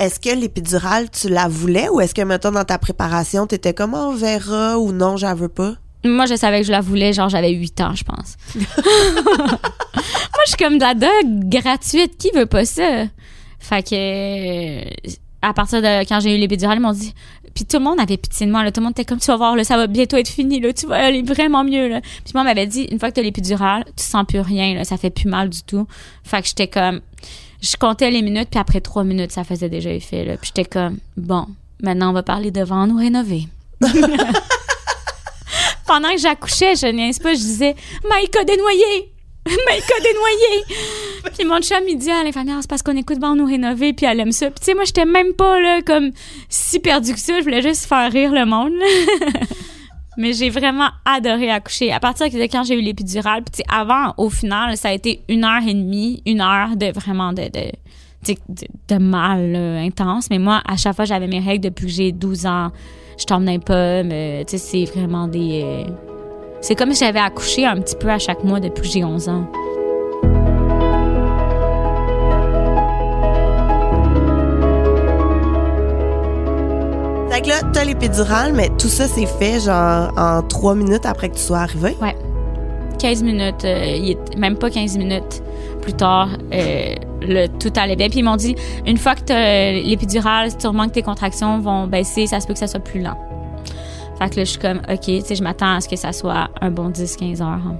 [0.00, 3.92] Est-ce que l'épidurale, tu la voulais ou est-ce que, mettons, dans ta préparation, t'étais comme,
[3.92, 5.74] on verra ou non, j'en veux pas?
[6.04, 8.38] Moi, je savais que je la voulais, genre, j'avais 8 ans, je pense.
[8.56, 12.16] Moi, je suis comme de la dogue gratuite.
[12.16, 13.04] Qui veut pas ça?
[13.58, 14.90] Fait que, euh,
[15.42, 17.14] à partir de quand j'ai eu l'épidurale, ils m'ont dit.
[17.54, 18.64] Puis tout le monde avait pitié de moi.
[18.64, 18.72] Là.
[18.72, 20.60] Tout le monde était comme, tu vas voir, là, ça va bientôt être fini.
[20.60, 21.88] Là, tu vas aller vraiment mieux.
[21.88, 22.00] Là.
[22.00, 24.74] Puis moi, on m'avait dit, une fois que tu as l'épidurale, tu sens plus rien.
[24.74, 25.86] Là, ça fait plus mal du tout.
[26.24, 27.00] Fait que j'étais comme.
[27.60, 30.24] Je comptais les minutes, puis après trois minutes, ça faisait déjà effet.
[30.24, 30.36] Là.
[30.36, 31.46] Puis j'étais comme, bon,
[31.82, 33.48] maintenant, on va parler devant nous rénover.
[35.86, 37.74] Pendant que j'accouchais, je niaise pas, je disais
[38.08, 39.12] Maïka dénoyé!
[39.66, 40.64] Maïka dénoyé!
[41.36, 44.06] puis mon chum, il dit à l'infirmière, c'est parce qu'on écoute Bon nous rénover, puis
[44.06, 44.50] elle aime ça.
[44.50, 46.12] Puis tu sais, moi, j'étais même pas là, comme
[46.48, 48.72] si perdue que ça, je voulais juste faire rire le monde.
[50.20, 51.90] Mais j'ai vraiment adoré accoucher.
[51.92, 55.44] À partir de quand j'ai eu l'épidurale, puis avant, au final, ça a été une
[55.44, 60.28] heure et demie, une heure de vraiment de, mal intense.
[60.28, 62.70] Mais moi, à chaque fois, j'avais mes règles depuis que j'ai 12 ans.
[63.18, 64.12] Je tombe les pommes.
[64.12, 65.62] euh, c'est vraiment des...
[65.64, 65.90] euh,
[66.60, 69.28] c'est comme si j'avais accouché un petit peu à chaque mois depuis que j'ai 11
[69.30, 69.50] ans.
[77.42, 81.58] T'as l'épidurale, mais tout ça c'est fait genre en trois minutes après que tu sois
[81.60, 81.96] arrivé.
[82.00, 82.16] Ouais.
[82.98, 85.42] 15 minutes, euh, il est- même pas 15 minutes
[85.80, 86.94] plus tard, euh,
[87.58, 88.08] tout allait bien.
[88.10, 88.54] Puis ils m'ont dit,
[88.86, 92.58] une fois que t'as l'épidurale, sûrement que tes contractions vont baisser, ça se peut que
[92.58, 93.16] ça soit plus lent.
[94.18, 96.12] Fait que là, je suis comme, OK, tu sais, je m'attends à ce que ça
[96.12, 97.48] soit un bon 10-15 heures.
[97.48, 97.76] hein.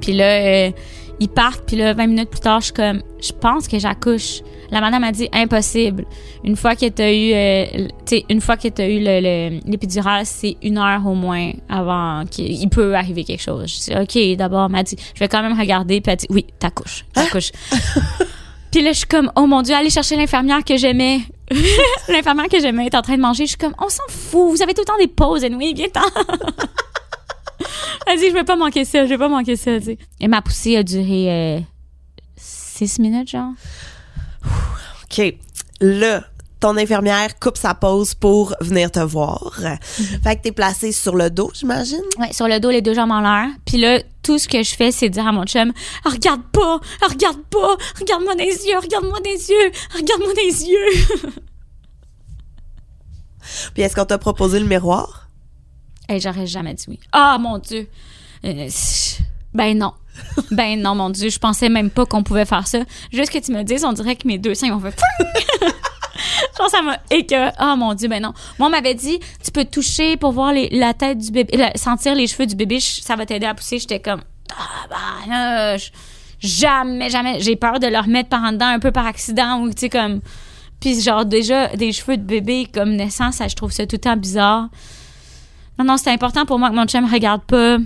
[0.00, 0.70] Puis là, euh,
[1.20, 4.40] ils partent, puis là, 20 minutes plus tard, je suis comme, je pense que j'accouche.
[4.70, 6.04] La madame a dit, impossible.
[6.44, 10.26] Une fois que t'as eu, euh, tu une fois que t'as eu le- le- l'épidurale,
[10.26, 13.66] c'est une heure au moins avant qu'il il peut arriver quelque chose.
[13.88, 13.98] Je dis,
[14.32, 17.04] OK, d'abord, elle m'a dit, je vais quand même regarder, puis elle dit, oui, t'accouches,
[17.14, 17.50] t'accouches.
[18.70, 21.20] Puis là, je suis comme, oh mon Dieu, allez chercher l'infirmière que j'aimais.
[22.10, 23.44] l'infirmière que j'aimais est en train de manger.
[23.44, 25.72] Je suis comme, on s'en fout, vous avez tout le temps des pauses, et oui,
[25.74, 26.02] viens-t'en.
[28.10, 29.96] Elle dit, je vais pas manquer ça, je vais pas manquer ça, tu.
[30.20, 31.60] Et ma poussée a duré euh,
[32.36, 33.52] six minutes, genre?
[35.04, 35.34] OK.
[35.80, 36.24] Là,
[36.60, 39.58] ton infirmière coupe sa pause pour venir te voir.
[40.24, 42.02] Fait que t'es placé sur le dos, j'imagine?
[42.18, 43.48] Ouais, sur le dos, les deux jambes en l'air.
[43.64, 45.72] Puis là, tout ce que je fais, c'est dire à mon chum,
[46.04, 51.32] Ah, regarde pas, ah, regarde pas, regarde-moi des yeux, regarde-moi des yeux, regarde-moi des yeux.
[53.74, 55.27] Puis est-ce qu'on t'a proposé le miroir?
[56.08, 56.98] Et j'aurais jamais dit oui.
[57.12, 57.88] Ah, mon Dieu.
[58.44, 58.68] Euh,
[59.54, 59.92] ben non.
[60.50, 62.78] Ben non, mon Dieu, je pensais même pas qu'on pouvait faire ça.
[63.12, 64.98] Juste que tu me dises, on dirait que mes deux seins ont fait...
[66.58, 67.50] Genre, ça m'a écœuré.
[67.58, 68.32] Ah, mon Dieu, ben non.
[68.58, 71.76] Moi, on m'avait dit, tu peux toucher pour voir les- la tête du bébé, la-
[71.76, 73.78] sentir les cheveux du bébé, je- ça va t'aider à pousser.
[73.78, 74.22] J'étais comme,
[74.56, 75.90] ah, ben là, je-
[76.40, 77.38] jamais, jamais.
[77.40, 79.88] J'ai peur de leur mettre par en dedans un peu par accident ou, tu sais,
[79.88, 80.20] comme...
[80.80, 84.00] Puis genre, déjà, des cheveux de bébé comme naissance, ça, je trouve ça tout le
[84.00, 84.68] temps bizarre.
[85.78, 87.78] Non, non, c'était important pour moi que mon chum regarde pas.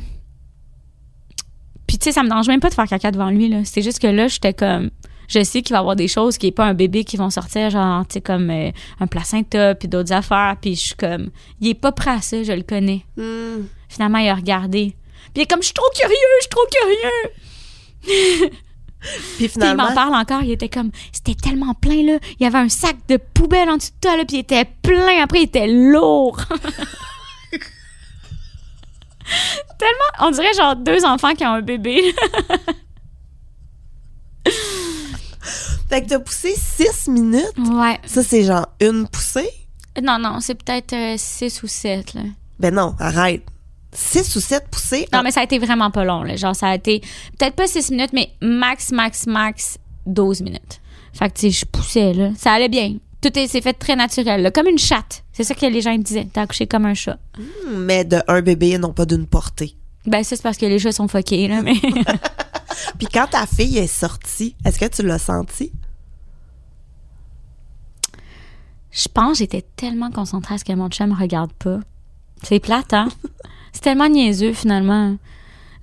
[1.86, 3.64] Puis, tu sais, ça me dérange même pas de faire caca devant lui, là.
[3.64, 4.90] C'était juste que là, j'étais comme.
[5.28, 7.30] Je sais qu'il va y avoir des choses qui est pas un bébé qui vont
[7.30, 10.56] sortir, genre, tu sais, comme euh, un placenta, puis d'autres affaires.
[10.60, 11.30] Puis, je suis comme.
[11.60, 13.04] Il est pas prêt à ça, je le connais.
[13.16, 13.66] Hmm.
[13.88, 14.96] Finalement, il a regardé.
[15.32, 18.50] Puis, il est comme, je suis trop curieux, je suis trop curieux.
[19.36, 22.46] Puis Puis il m'en parle encore, il était comme c'était tellement plein là, il y
[22.46, 25.40] avait un sac de poubelle en dessous de toi là, puis il était plein, après
[25.40, 26.38] il était lourd.
[29.78, 32.14] tellement, on dirait genre deux enfants qui ont un bébé.
[35.88, 37.52] fait que t'as poussé six minutes?
[37.58, 37.98] ouais.
[38.06, 39.50] Ça, c'est genre une poussée?
[40.02, 42.22] Non non, c'est peut-être euh, six ou sept là.
[42.58, 43.42] Ben non, arrête.
[43.92, 45.06] Six ou sept poussées?
[45.12, 47.00] Non mais ça a été vraiment pas long là, genre ça a été
[47.38, 50.80] peut-être pas six minutes mais max max max 12 minutes.
[51.12, 52.96] Fait que tu sais je poussais là, ça allait bien.
[53.22, 55.24] Tout est- s'est fait très naturel, là, comme une chatte.
[55.32, 56.26] C'est ça que les gens me disaient.
[56.32, 57.18] T'as accouché comme un chat.
[57.70, 59.76] Mais de un bébé et non pas d'une portée.
[60.06, 61.74] Ben, ça, c'est parce que les chats sont fuckés, là, mais.
[62.98, 65.70] Puis quand ta fille est sortie, est-ce que tu l'as senti?
[68.90, 71.78] Je pense que j'étais tellement concentrée à ce que mon chum me regarde pas.
[72.42, 73.08] C'est plate, hein?
[73.72, 75.16] c'est tellement niaiseux, finalement.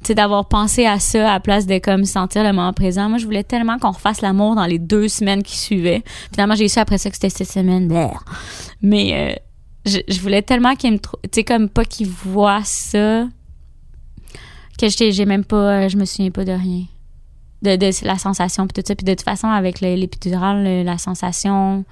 [0.01, 3.09] Sais, d'avoir pensé à ça à la place de comme sentir le moment présent.
[3.09, 6.03] Moi, je voulais tellement qu'on refasse l'amour dans les deux semaines qui suivaient.
[6.31, 7.87] Finalement, j'ai su après ça que c'était cette semaine.
[7.89, 8.09] Bleh.
[8.81, 9.35] Mais
[9.85, 11.19] euh, je, voulais tellement qu'il me trouve.
[11.23, 13.27] Tu sais, comme pas qu'il voit ça.
[14.79, 15.83] Que j'ai même pas.
[15.83, 16.85] euh, Je me souviens pas de rien.
[17.61, 18.95] De, de la sensation, puis tout ça.
[18.95, 21.83] Puis de toute façon, avec le- la sensation.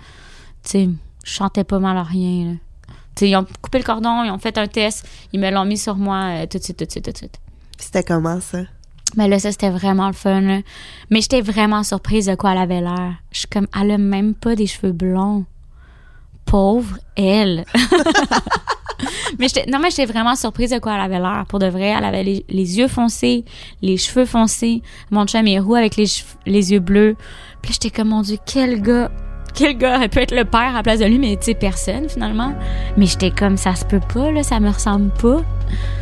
[0.63, 0.89] Tu sais,
[1.25, 2.53] je chantais pas mal à rien, là.
[3.15, 5.65] Tu sais, ils ont coupé le cordon, ils ont fait un test, ils me l'ont
[5.65, 7.39] mis sur moi euh, tout de suite, tout de suite, tout de suite.
[7.77, 8.59] C'était comment ça?
[9.15, 10.41] Mais là, ça, c'était vraiment le fun.
[10.41, 10.59] là.
[11.09, 13.13] Mais j'étais vraiment surprise de quoi elle avait l'air.
[13.31, 15.45] Je suis comme, elle a même pas des cheveux blonds.
[16.45, 17.65] Pauvre, elle.
[19.39, 21.45] mais j'étais, non, mais j'étais vraiment surprise de quoi elle avait l'air.
[21.47, 23.45] Pour de vrai, elle avait les, les yeux foncés,
[23.81, 24.81] les cheveux foncés.
[25.09, 26.07] Mon chum est roux avec les,
[26.45, 27.15] les yeux bleus.
[27.61, 29.11] Puis j'étais comme, mon Dieu, quel gars.
[29.53, 31.55] Quel gars aurait pu être le père à la place de lui, mais tu sais,
[31.55, 32.53] personne, finalement.
[32.95, 35.41] Mais j'étais comme, ça se peut pas, là, ça me ressemble pas.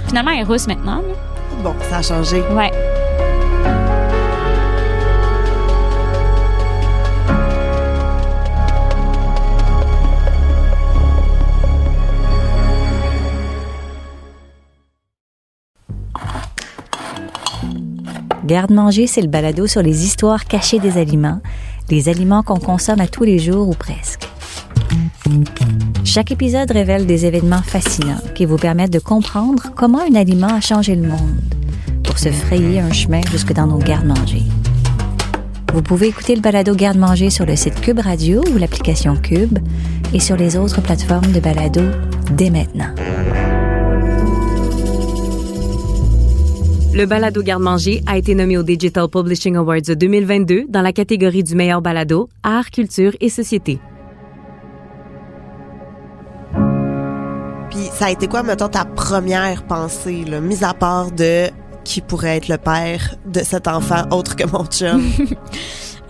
[0.08, 1.35] Finalement, elle est rousse maintenant, là.
[1.64, 2.42] Bon, ça a changé.
[2.52, 2.72] Ouais.
[18.46, 21.42] Garde-manger, c'est le balado sur les histoires cachées des aliments,
[21.90, 24.30] les aliments qu'on consomme à tous les jours ou presque.
[26.06, 30.62] Chaque épisode révèle des événements fascinants qui vous permettent de comprendre comment un aliment a
[30.62, 31.42] changé le monde
[32.04, 34.44] pour se frayer un chemin jusque dans nos gardes-manger.
[35.74, 39.58] Vous pouvez écouter le balado Garde-manger sur le site Cube Radio ou l'application Cube
[40.14, 41.82] et sur les autres plateformes de balado
[42.32, 42.94] dès maintenant.
[46.94, 51.56] Le balado Garde-manger a été nommé au Digital Publishing Awards 2022 dans la catégorie du
[51.56, 53.80] meilleur balado, art, culture et société.
[57.96, 61.50] Ça a été quoi, mettons, ta première pensée, là, mis à part de
[61.86, 65.02] qui pourrait être le père de cet enfant autre que mon chum?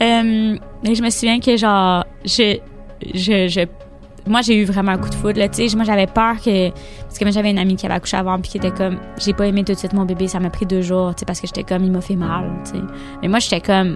[0.01, 2.59] Euh, je me souviens que genre, je,
[3.01, 3.65] je,
[4.27, 7.17] moi j'ai eu vraiment un coup de foudre tu sais, moi j'avais peur que parce
[7.17, 9.47] que moi j'avais une amie qui avait accouché avant puis qui était comme j'ai pas
[9.47, 11.47] aimé tout de suite mon bébé, ça m'a pris deux jours, tu sais parce que
[11.47, 12.51] j'étais comme il m'a fait mal.
[13.21, 13.95] Mais moi j'étais comme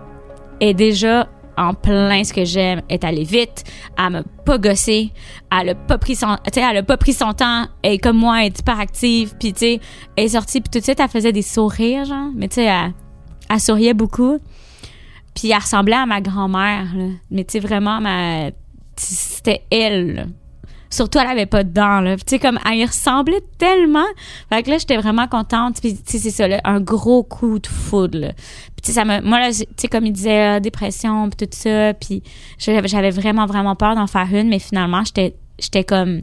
[0.61, 1.27] et déjà
[1.59, 3.65] en plein ce que j'aime est aller vite,
[3.97, 5.11] à me pas gosser,
[5.51, 8.47] elle a pas pris son elle a pas pris son temps et comme moi elle
[8.47, 9.79] est hyper active puis tu sais
[10.15, 12.69] elle est sortie puis tout de suite elle faisait des sourires genre, mais tu sais
[13.49, 14.39] elle, souriait beaucoup.
[15.35, 16.87] Puis elle ressemblait à ma grand-mère.
[17.31, 18.51] Mais tu sais, vraiment, ma...
[18.95, 20.29] c'était elle.
[20.91, 22.15] Surtout, elle avait pas de dents, là.
[22.17, 24.07] Tu sais, comme, elle y ressemblait tellement.
[24.49, 25.79] Fait que là, j'étais vraiment contente.
[25.79, 28.33] Puis, tu sais, c'est ça, là, un gros coup de foudre, là.
[28.33, 29.21] Puis, tu sais, ça me...
[29.21, 31.93] Moi, là, tu sais, comme il disait, euh, dépression, puis tout ça.
[31.93, 32.23] Puis,
[32.57, 34.49] j'avais vraiment, vraiment peur d'en faire une.
[34.49, 36.21] Mais finalement, j'étais j'étais comme...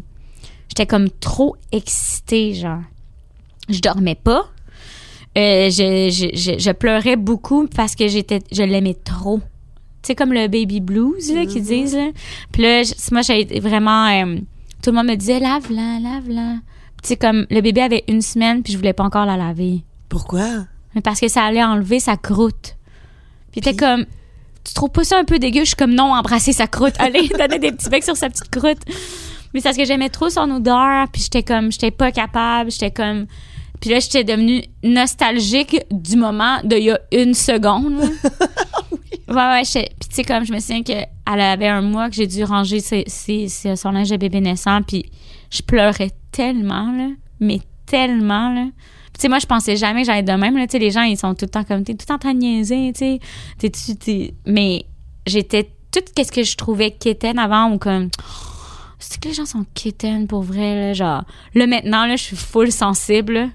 [0.68, 2.80] J'étais comme trop excitée, genre.
[3.68, 4.46] Je dormais pas.
[5.38, 9.38] Euh, je, je, je, je pleurais beaucoup parce que j'étais je l'aimais trop.
[9.38, 12.08] Tu sais, comme le baby blues, là, qu'ils disent, là.
[12.50, 14.08] Puis là, moi, j'ai été vraiment...
[14.08, 14.38] euh,
[14.86, 16.58] tout le monde me disait, lave-la, lave-la.
[17.02, 19.82] Tu sais, comme, le bébé avait une semaine, puis je voulais pas encore la laver.
[20.08, 20.46] Pourquoi?
[20.94, 22.76] Mais parce que ça allait enlever sa croûte.
[23.50, 24.06] Puis t'es comme...
[24.62, 25.62] Tu trouves pas ça un peu dégueu?
[25.62, 26.94] Je suis comme, non, embrasser sa croûte.
[27.00, 28.78] Allez, donner des petits becs sur sa petite croûte.
[29.52, 31.72] Mais c'est parce que j'aimais trop son odeur, puis j'étais comme...
[31.72, 33.26] J'étais pas capable, j'étais comme...
[33.80, 38.02] Puis là, j'étais devenue nostalgique du moment d'il y a une seconde.
[39.28, 42.14] Ouais, ouais, j'étais- puis tu sais, comme je me souviens qu'elle avait un mois que
[42.14, 45.04] j'ai dû ranger ses, ses- ses- son linge de bébé naissant, puis
[45.50, 47.08] je pleurais tellement, là,
[47.40, 48.66] mais tellement, là.
[49.14, 50.66] Tu sais, moi, je pensais jamais que j'allais de même, là.
[50.66, 52.18] Tu sais, les gens, ils sont tout le temps comme, t'es tout le temps en
[52.18, 53.18] train de niaiser, tu
[53.62, 54.34] sais.
[54.46, 54.84] Mais
[55.26, 58.10] j'étais, tout ce que je trouvais quétaine avant, ou comme,
[58.98, 61.24] c'est que les gens sont quétaines pour vrai, là, genre.
[61.54, 63.48] Là, maintenant, là, je suis full sensible.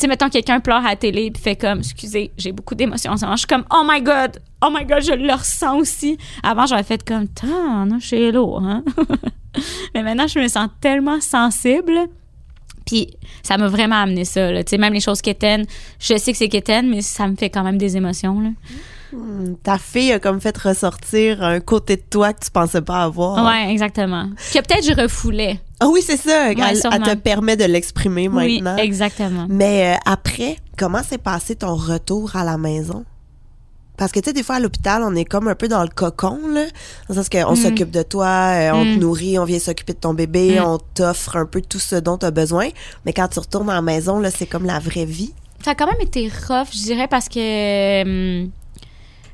[0.00, 3.18] Sais, mettons, quelqu'un pleure à la télé puis fait comme, excusez, j'ai beaucoup d'émotions en
[3.18, 3.36] ce moment.
[3.36, 6.16] Je suis comme, oh my god, oh my god, je le ressens aussi.
[6.42, 8.82] Avant, j'aurais fait comme, tant, chez lourd, hein?
[9.94, 12.08] Mais maintenant, je me sens tellement sensible.
[12.86, 13.08] Puis
[13.42, 14.62] ça m'a vraiment amené ça, là.
[14.78, 15.66] Même les choses quétaines,
[15.98, 18.50] je sais que c'est quétaine, mais ça me fait quand même des émotions, là.
[19.62, 23.44] Ta fille a comme fait ressortir un côté de toi que tu pensais pas avoir.
[23.46, 24.28] Ouais, exactement.
[24.52, 25.60] Que peut-être je refoulais.
[25.80, 26.50] Ah oui, c'est ça.
[26.50, 26.56] elle,
[27.02, 28.76] te permet de l'exprimer Oui, maintenant.
[28.82, 29.46] exactement.
[29.48, 33.04] Mais euh, après, comment s'est passé ton retour à la maison?
[33.96, 35.88] Parce que, tu sais, des fois, à l'hôpital, on est comme un peu dans le
[35.90, 36.64] cocon, là.
[36.64, 36.70] Dans
[37.10, 38.98] le sens qu'on s'occupe de toi, euh, on te Mm.
[38.98, 40.64] nourrit, on vient s'occuper de ton bébé, Mm.
[40.64, 42.68] on t'offre un peu tout ce dont tu as besoin.
[43.04, 45.34] Mais quand tu retournes à la maison, là, c'est comme la vraie vie.
[45.62, 48.02] Ça a quand même été rough, je dirais, parce que.
[48.44, 48.50] hum,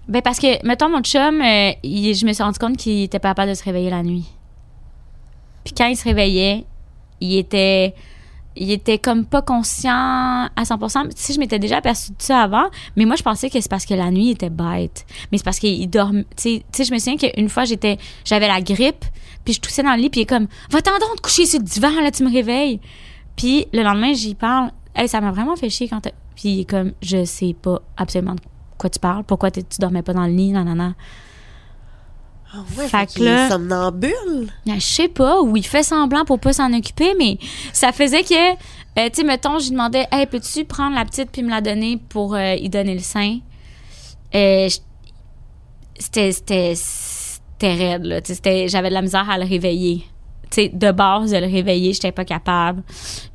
[0.09, 3.31] ben, parce que, mettons, mon chum, euh, je me suis rendu compte qu'il était pas
[3.31, 4.27] capable de se réveiller la nuit.
[5.65, 6.65] Puis quand il se réveillait,
[7.21, 7.95] il était.
[8.59, 11.15] Il était comme pas conscient à 100%.
[11.15, 13.85] Tu je m'étais déjà aperçue de ça avant, mais moi, je pensais que c'est parce
[13.85, 15.05] que la nuit il était bête.
[15.31, 16.25] Mais c'est parce qu'il dormait.
[16.37, 19.05] Tu sais- je me souviens qu'une fois, j'étais, j'avais la grippe,
[19.45, 21.59] puis je toussais dans le lit, puis il est comme, va-t'en donc te coucher sur
[21.59, 22.81] le divan, là, tu me réveilles.
[23.37, 24.71] Puis le lendemain, j'y parle.
[24.95, 26.01] Hey, ça m'a vraiment fait chier quand
[26.35, 28.37] Puis il est comme, je sais pas absolument
[28.77, 30.95] de quoi tu parles, pourquoi tu dormais pas dans le lit, nanana.
[32.53, 34.49] Ah ouais, Fait que là- somnambule.
[34.69, 37.39] Ah, Je sais pas, ou il fait semblant pour pas s'en occuper, mais
[37.73, 41.31] ça faisait que, euh, tu sais, mettons, je lui demandais, hey, peux-tu prendre la petite
[41.33, 43.39] puis me la donner pour euh, y donner le sein?
[44.35, 44.69] Euh,
[45.99, 48.21] c'était, c'était, c'était raide, là.
[48.69, 50.05] J'avais de la misère à le réveiller.
[50.51, 52.83] Sais, de base, de le réveiller, j'étais pas capable.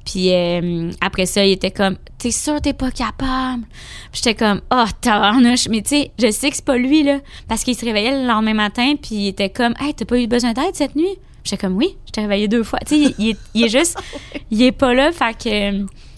[0.05, 3.63] Puis euh, après ça, il était comme, t'es sûr t'es pas capable?
[4.11, 5.67] Puis j'étais comme, oh, tabarnouche.
[5.69, 7.19] Mais tu sais, je sais que c'est pas lui, là.
[7.47, 10.27] Parce qu'il se réveillait le lendemain matin, puis il était comme, hey, t'as pas eu
[10.27, 11.17] besoin d'aide cette nuit?
[11.43, 12.79] J'étais comme, oui, je t'ai réveillé deux fois.
[12.87, 13.97] Tu sais, il, il est, il est juste,
[14.49, 15.71] il est pas là, fait que.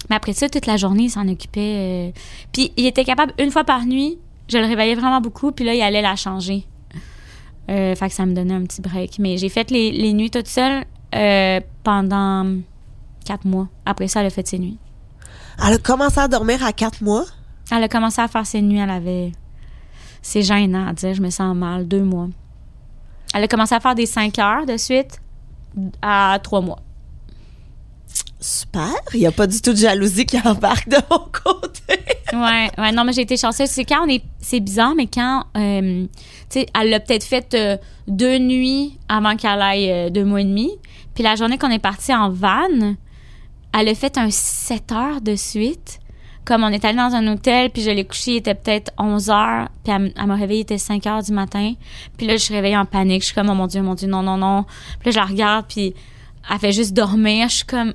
[0.09, 2.09] Mais après ça, toute la journée, il s'en occupait.
[2.09, 2.11] euh.
[2.51, 4.17] Puis il était capable, une fois par nuit,
[4.49, 6.65] je le réveillais vraiment beaucoup, puis là, il allait la changer.
[7.69, 9.19] Euh, fait que ça me donnait un petit break.
[9.19, 10.83] Mais j'ai fait les, les nuits toute seule
[11.15, 12.57] euh, pendant
[13.25, 13.69] quatre mois.
[13.85, 14.77] Après ça, elle a fait ses nuits.
[15.65, 17.25] Elle a commencé à dormir à quatre mois?
[17.71, 19.31] Elle a commencé à faire ses nuits, elle avait.
[20.21, 22.27] C'est gênant à dire, je me sens mal, deux mois.
[23.33, 25.21] Elle a commencé à faire des cinq heures de suite
[26.01, 26.79] à trois mois.
[28.43, 28.93] Super.
[29.13, 31.97] Il n'y a pas du tout de jalousie qui embarque de mon côté.
[32.33, 33.69] Ouais, ouais, non, mais j'ai été chanceuse.
[33.69, 34.21] C'est quand on est.
[34.41, 35.45] C'est bizarre, mais quand.
[35.55, 36.05] euh,
[36.49, 37.77] tu sais, elle l'a peut-être fait euh,
[38.07, 40.71] deux nuits avant qu'elle aille euh, deux mois et demi.
[41.15, 42.95] Puis la journée qu'on est parti en van,
[43.73, 45.99] elle a fait un 7 heures de suite.
[46.43, 49.29] Comme on est allé dans un hôtel, puis je l'ai couché, il était peut-être 11
[49.29, 51.73] heures, puis elle, elle m'a réveillé, il était 5 heures du matin.
[52.17, 53.21] Puis là, je suis réveillée en panique.
[53.21, 54.65] Je suis comme, oh mon Dieu, mon Dieu, non, non, non.
[54.99, 55.93] Puis là, je la regarde, puis
[56.51, 57.47] elle fait juste dormir.
[57.47, 57.93] Je suis comme,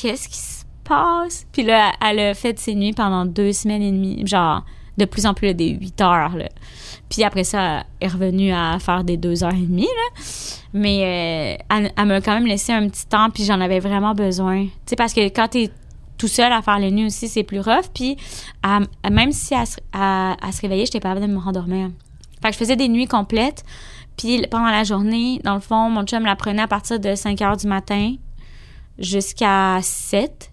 [0.00, 1.46] qu'est-ce qui se passe?
[1.52, 4.64] Puis là, elle a fait ses nuits pendant deux semaines et demie, genre
[4.96, 6.36] de plus en plus des 8 heures.
[7.08, 9.88] Puis après ça, elle est revenue à faire des deux heures et demie.
[10.72, 14.64] Mais euh, elle, m'a quand même laissé un petit temps, puis j'en avais vraiment besoin.
[14.64, 15.70] Tu sais, parce que quand t'es
[16.18, 17.88] tout seul à faire les nuits aussi, c'est plus rough.
[17.94, 18.16] Puis
[19.10, 21.90] même si elle, elle se réveillait, j'étais pas capable de me rendormir.
[22.42, 23.64] Fait que je faisais des nuits complètes.
[24.16, 27.40] Puis pendant la journée, dans le fond, mon chum la prenait à partir de 5
[27.40, 28.16] heures du matin
[29.00, 30.52] jusqu'à 7.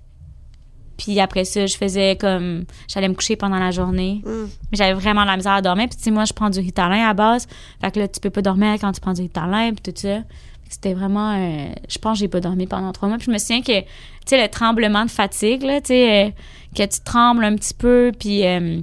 [0.97, 2.65] Puis après ça, je faisais comme...
[2.87, 4.21] J'allais me coucher pendant la journée.
[4.25, 4.45] Mm.
[4.71, 5.87] Mais j'avais vraiment de la misère à dormir.
[5.89, 7.47] Puis tu sais, moi, je prends du Ritalin à base.
[7.79, 10.23] Fait que là, tu peux pas dormir quand tu prends du Ritalin, puis tout ça.
[10.69, 11.33] C'était vraiment...
[11.33, 13.17] euh, je pense que j'ai pas dormi pendant trois mois.
[13.19, 13.87] Puis je me souviens que, tu
[14.25, 16.29] sais, le tremblement de fatigue, là, tu sais, euh,
[16.75, 18.45] que tu trembles un petit peu, puis...
[18.45, 18.81] euh,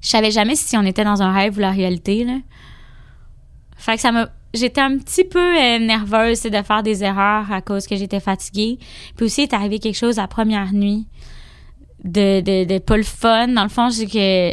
[0.00, 2.38] je savais jamais si on était dans un rêve ou la réalité, là.
[3.76, 4.28] Fait que ça m'a...
[4.54, 8.78] J'étais un petit peu euh, nerveuse de faire des erreurs à cause que j'étais fatiguée.
[9.16, 11.06] Puis aussi, il est arrivé quelque chose la première nuit
[12.04, 13.48] de, de, de pas le fun.
[13.48, 14.52] Dans le fond, c'est que...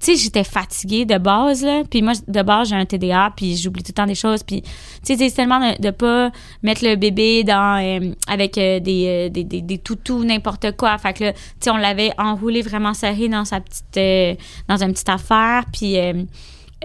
[0.00, 1.82] Tu sais, j'étais fatiguée de base, là.
[1.90, 4.44] Puis moi, de base, j'ai un TDA, puis j'oublie tout le temps des choses.
[4.44, 4.68] Puis, tu
[5.02, 6.30] sais, c'est tellement de, pas
[6.62, 7.82] mettre le bébé dans...
[7.82, 10.96] euh, avec euh, des, euh, des, des, des toutous, n'importe quoi.
[10.98, 13.96] Fait que là, tu sais, on l'avait enroulé vraiment serré dans sa petite...
[13.96, 14.34] euh,
[14.68, 15.96] dans une petite affaire, puis...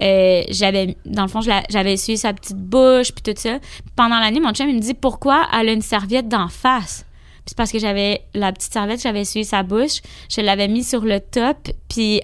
[0.02, 3.58] euh, j'avais dans le fond j'avais essuyé sa petite bouche puis tout ça.
[3.94, 7.06] Pendant la nuit mon chum il me dit pourquoi elle a une serviette d'en face?
[7.36, 10.00] Puis c'est parce que j'avais la petite serviette j'avais essuyé sa bouche.
[10.28, 12.20] Je l'avais mis sur le top puis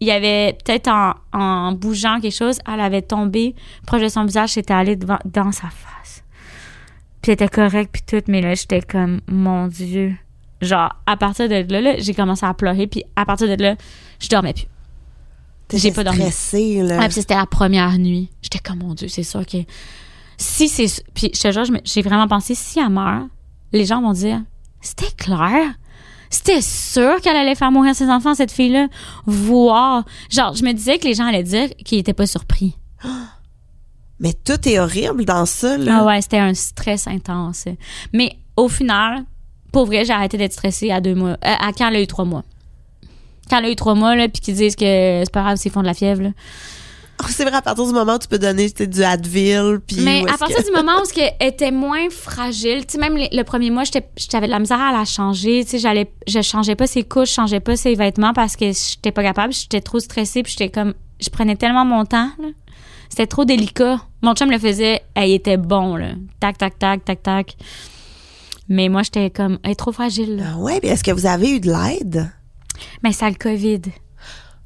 [0.00, 0.90] il y avait peut-être
[1.32, 3.54] en, bougeant quelque chose elle avait tombé
[3.86, 6.24] proche de son visage c'était allé devant, dans sa face.
[7.20, 10.14] Puis elle était correcte puis tout mais là j'étais comme mon dieu.
[10.62, 13.76] Genre à partir de là, là, j'ai commencé à pleurer puis à partir de là
[14.18, 14.71] je dormais plus
[15.78, 16.20] J'ai pas dormi.
[16.20, 16.98] stressée, là.
[16.98, 18.30] Ouais, puis c'était la première nuit.
[18.42, 19.58] J'étais comme, mon Dieu, c'est sûr que.
[20.38, 21.04] Si c'est.
[21.14, 23.28] Puis je te jure, j'ai vraiment pensé, si elle meurt,
[23.72, 24.40] les gens vont dire,
[24.80, 25.74] c'était clair?
[26.30, 28.88] C'était sûr qu'elle allait faire mourir ses enfants, cette fille-là?
[29.26, 30.04] Voir.
[30.30, 32.76] Genre, je me disais que les gens allaient dire qu'ils étaient pas surpris.
[34.20, 35.98] Mais tout est horrible dans ça, là.
[36.00, 37.64] Ah ouais, c'était un stress intense.
[38.12, 39.24] Mais au final,
[39.72, 41.30] pour vrai, j'ai arrêté d'être stressée à deux mois.
[41.30, 42.44] euh, à quand elle a eu trois mois.
[43.50, 45.70] Quand elle a eu trois mois, là, puis qu'ils disent que c'est pas grave s'ils
[45.72, 46.30] font de la fièvre, là.
[47.22, 49.98] Oh, C'est vrai, à partir du moment où tu peux donner du Advil, puis...
[50.00, 53.28] Mais à partir que- du moment où elle était moins fragile, tu sais, même les-
[53.32, 55.62] le premier mois, j'avais de la misère à la changer.
[55.64, 58.64] Tu sais, j'allais, je changeais pas ses couches, je changeais pas ses vêtements parce que
[58.72, 59.52] j'étais pas capable.
[59.52, 62.30] J'étais trop stressée, puis j'étais comme, je prenais tellement mon temps.
[63.08, 64.00] C'était trop délicat.
[64.22, 67.56] Mon chum le faisait, elle était bon là, tac tac tac tac tac.
[68.68, 70.36] Mais moi, j'étais comme, elle est trop fragile.
[70.36, 70.44] Là.
[70.54, 72.30] Ah ouais, est-ce que vous avez eu de l'aide?
[73.02, 73.80] Mais c'est le Covid.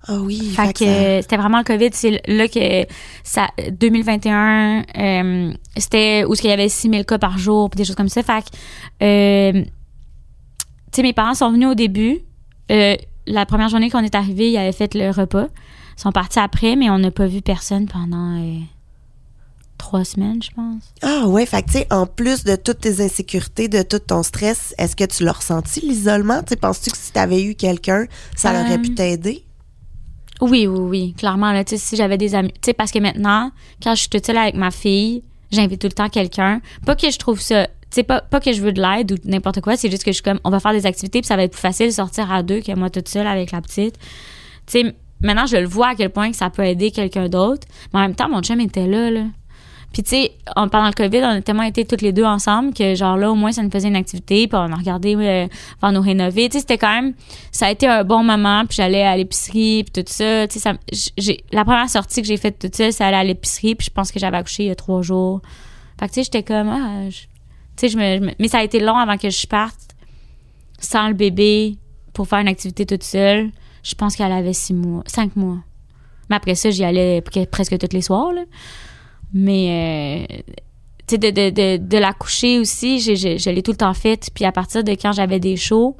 [0.08, 1.88] Ah oui, Fait fait que ça- c'était vraiment le COVID.
[1.92, 2.86] C'est là que
[3.24, 7.96] ça, 2021, euh, c'était où il y avait 6000 cas par jour, puis des choses
[7.96, 8.22] comme ça.
[8.22, 9.68] Fait que, euh, tu
[10.92, 12.20] sais, mes parents sont venus au début.
[12.70, 12.94] Euh,
[13.26, 15.46] la première journée qu'on est arrivé, ils avaient fait le repas.
[15.98, 18.40] Ils sont partis après, mais on n'a pas vu personne pendant
[19.78, 20.82] trois semaines, je pense.
[21.02, 24.22] Ah ouais, fait que tu sais, en plus de toutes tes insécurités, de tout ton
[24.22, 26.42] stress, est-ce que tu l'as ressenti, l'isolement?
[26.42, 29.44] Tu penses-tu que si t'avais eu quelqu'un, ça Euh, aurait pu t'aider?
[30.40, 31.52] Oui, oui, oui, clairement.
[31.52, 33.50] Là, tu sais, si j'avais des amis, tu sais, parce que maintenant,
[33.82, 36.60] quand je suis toute seule avec ma fille, j'invite tout le temps quelqu'un.
[36.84, 39.16] Pas que je trouve ça, tu sais, pas, pas que je veux de l'aide ou
[39.24, 41.36] n'importe quoi, c'est juste que je suis comme, on va faire des activités puis ça
[41.36, 43.96] va être plus facile de sortir à deux que moi toute seule avec la petite.
[44.66, 47.66] Tu sais, maintenant, je le vois à quel point que ça peut aider quelqu'un d'autre.
[47.94, 49.24] Mais en même temps, mon chum était là, là.
[49.96, 52.94] Puis tu sais, pendant le COVID, on a tellement été toutes les deux ensemble que
[52.94, 55.46] genre là, au moins, ça nous faisait une activité, puis on a regardé euh,
[55.80, 56.50] faire nous rénover.
[56.50, 57.14] Tu sais, c'était quand même,
[57.50, 60.46] ça a été un bon moment, puis j'allais à l'épicerie, puis tout ça.
[60.48, 60.78] Tu sais,
[61.50, 64.12] la première sortie que j'ai faite toute seule, c'est aller à l'épicerie, puis je pense
[64.12, 65.40] que j'avais accouché il y a trois jours.
[65.98, 67.16] Fait que tu sais, j'étais comme, ah, tu
[67.76, 69.80] sais, je me, mais ça a été long avant que je parte
[70.78, 71.78] sans le bébé
[72.12, 73.50] pour faire une activité toute seule.
[73.82, 75.56] Je pense qu'elle avait six mois, cinq mois.
[76.28, 78.42] Mais après ça, j'y allais pre- presque tous les soirs, là.
[79.34, 80.36] Mais, euh,
[81.06, 84.30] tu sais, de, de, de, de la coucher aussi, je l'ai tout le temps faite.
[84.34, 85.96] Puis à partir de quand j'avais des shows,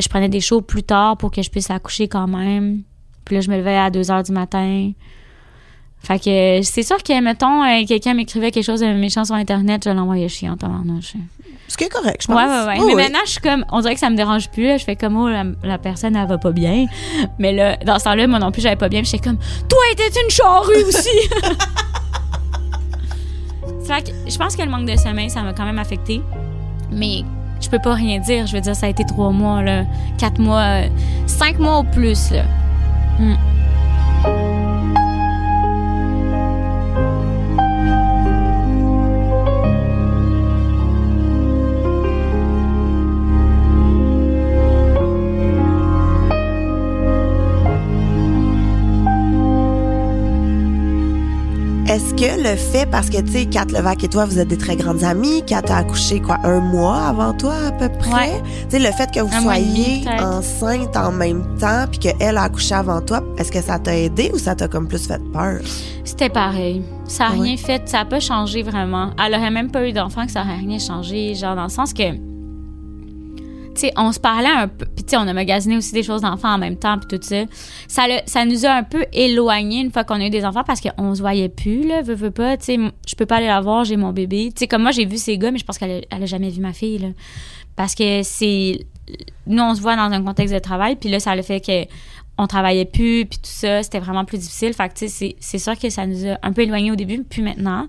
[0.00, 2.82] je prenais des shows plus tard pour que je puisse accoucher quand même.
[3.24, 4.92] Puis là, je me levais à 2 heures du matin.
[6.00, 9.82] Fait que c'est sûr que, mettons, euh, quelqu'un m'écrivait quelque chose de méchant sur Internet,
[9.86, 11.14] je l'envoyais en tabarnouche.
[11.66, 12.36] Ce qui est correct, je pense.
[12.36, 12.76] Ouais, ouais, ouais.
[12.78, 13.02] Oh, mais oui.
[13.02, 14.66] maintenant, je suis comme, on dirait que ça me dérange plus.
[14.66, 14.76] là.
[14.76, 16.84] Je fais comme, oh, la, la personne, elle va pas bien.
[17.38, 19.00] Mais là, dans ce temps-là, moi non plus, j'avais pas bien.
[19.00, 21.08] Puis j'étais comme, toi, t'es une charrue aussi.
[23.84, 26.22] fait que je pense que le manque de sommeil, ça m'a quand même affecté.
[26.90, 27.22] Mais
[27.60, 28.46] je peux pas rien dire.
[28.46, 29.84] Je veux dire, ça a été trois mois, là,
[30.18, 30.88] quatre mois, euh,
[31.26, 32.44] cinq mois au plus, là.
[52.02, 52.16] Hmm.
[52.16, 54.76] que le fait, parce que, tu sais, Kat Levac et toi, vous êtes des très
[54.76, 55.42] grandes amies.
[55.44, 58.12] Kat a accouché, quoi, un mois avant toi, à peu près?
[58.12, 58.42] Ouais.
[58.68, 62.42] Tu sais, le fait que vous Un soyez enceinte en même temps, puis qu'elle a
[62.42, 65.60] accouché avant toi, est-ce que ça t'a aidé ou ça t'a comme plus fait peur?
[66.04, 66.82] C'était pareil.
[67.06, 67.40] Ça n'a ouais?
[67.42, 69.10] rien fait, ça n'a pas changé vraiment.
[69.24, 71.92] Elle aurait même pas eu d'enfant que ça aurait rien changé, genre dans le sens
[71.92, 72.33] que
[73.96, 76.54] on se parlait un peu, puis tu sais, on a magasiné aussi des choses d'enfants
[76.54, 77.44] en même temps, puis tout ça.
[77.88, 80.80] Ça, ça nous a un peu éloignés une fois qu'on a eu des enfants parce
[80.80, 83.84] qu'on se voyait plus, là, veux, pas, tu sais, je peux pas aller la voir,
[83.84, 84.50] j'ai mon bébé.
[84.54, 86.50] Tu sais, comme moi, j'ai vu ces gars, mais je pense qu'elle elle a jamais
[86.50, 87.08] vu ma fille, là.
[87.76, 88.86] Parce que c'est.
[89.46, 91.84] Nous, on se voit dans un contexte de travail, puis là, ça le fait que
[92.38, 94.72] on travaillait plus, puis tout ça, c'était vraiment plus difficile.
[94.74, 96.96] Fait que, tu sais, c'est- c'est sûr que ça nous a un peu éloignés au
[96.96, 97.86] début, puis maintenant,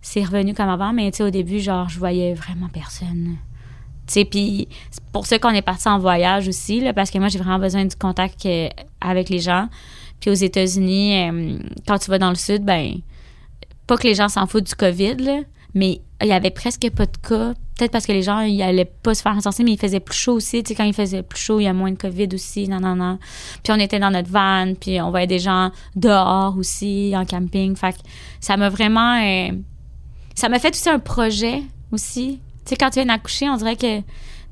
[0.00, 3.36] c'est revenu comme avant, mais tu sais, au début, genre, je voyais vraiment personne.
[4.06, 7.38] Puis c'est pour ça qu'on est parti en voyage aussi, là, parce que moi, j'ai
[7.38, 8.68] vraiment besoin du contact euh,
[9.00, 9.68] avec les gens.
[10.20, 12.96] Puis aux États-Unis, euh, quand tu vas dans le sud, ben,
[13.86, 15.44] pas que les gens s'en foutent du COVID,
[15.74, 17.54] mais il y avait presque pas de cas.
[17.76, 20.16] Peut-être parce que les gens, ils allaient pas se faire encenser, mais il faisait plus
[20.16, 20.62] chaud aussi.
[20.62, 22.68] Tu sais, quand il faisait plus chaud, il y a moins de COVID aussi.
[22.68, 23.18] Non, non, non.
[23.62, 27.74] Puis on était dans notre van, puis on voyait des gens dehors aussi, en camping.
[27.74, 27.98] Fait que
[28.40, 29.20] ça m'a vraiment...
[29.20, 29.50] euh,
[30.36, 32.40] ça m'a fait aussi un projet aussi.
[32.64, 34.00] Tu sais, quand tu viens d'accoucher, on dirait que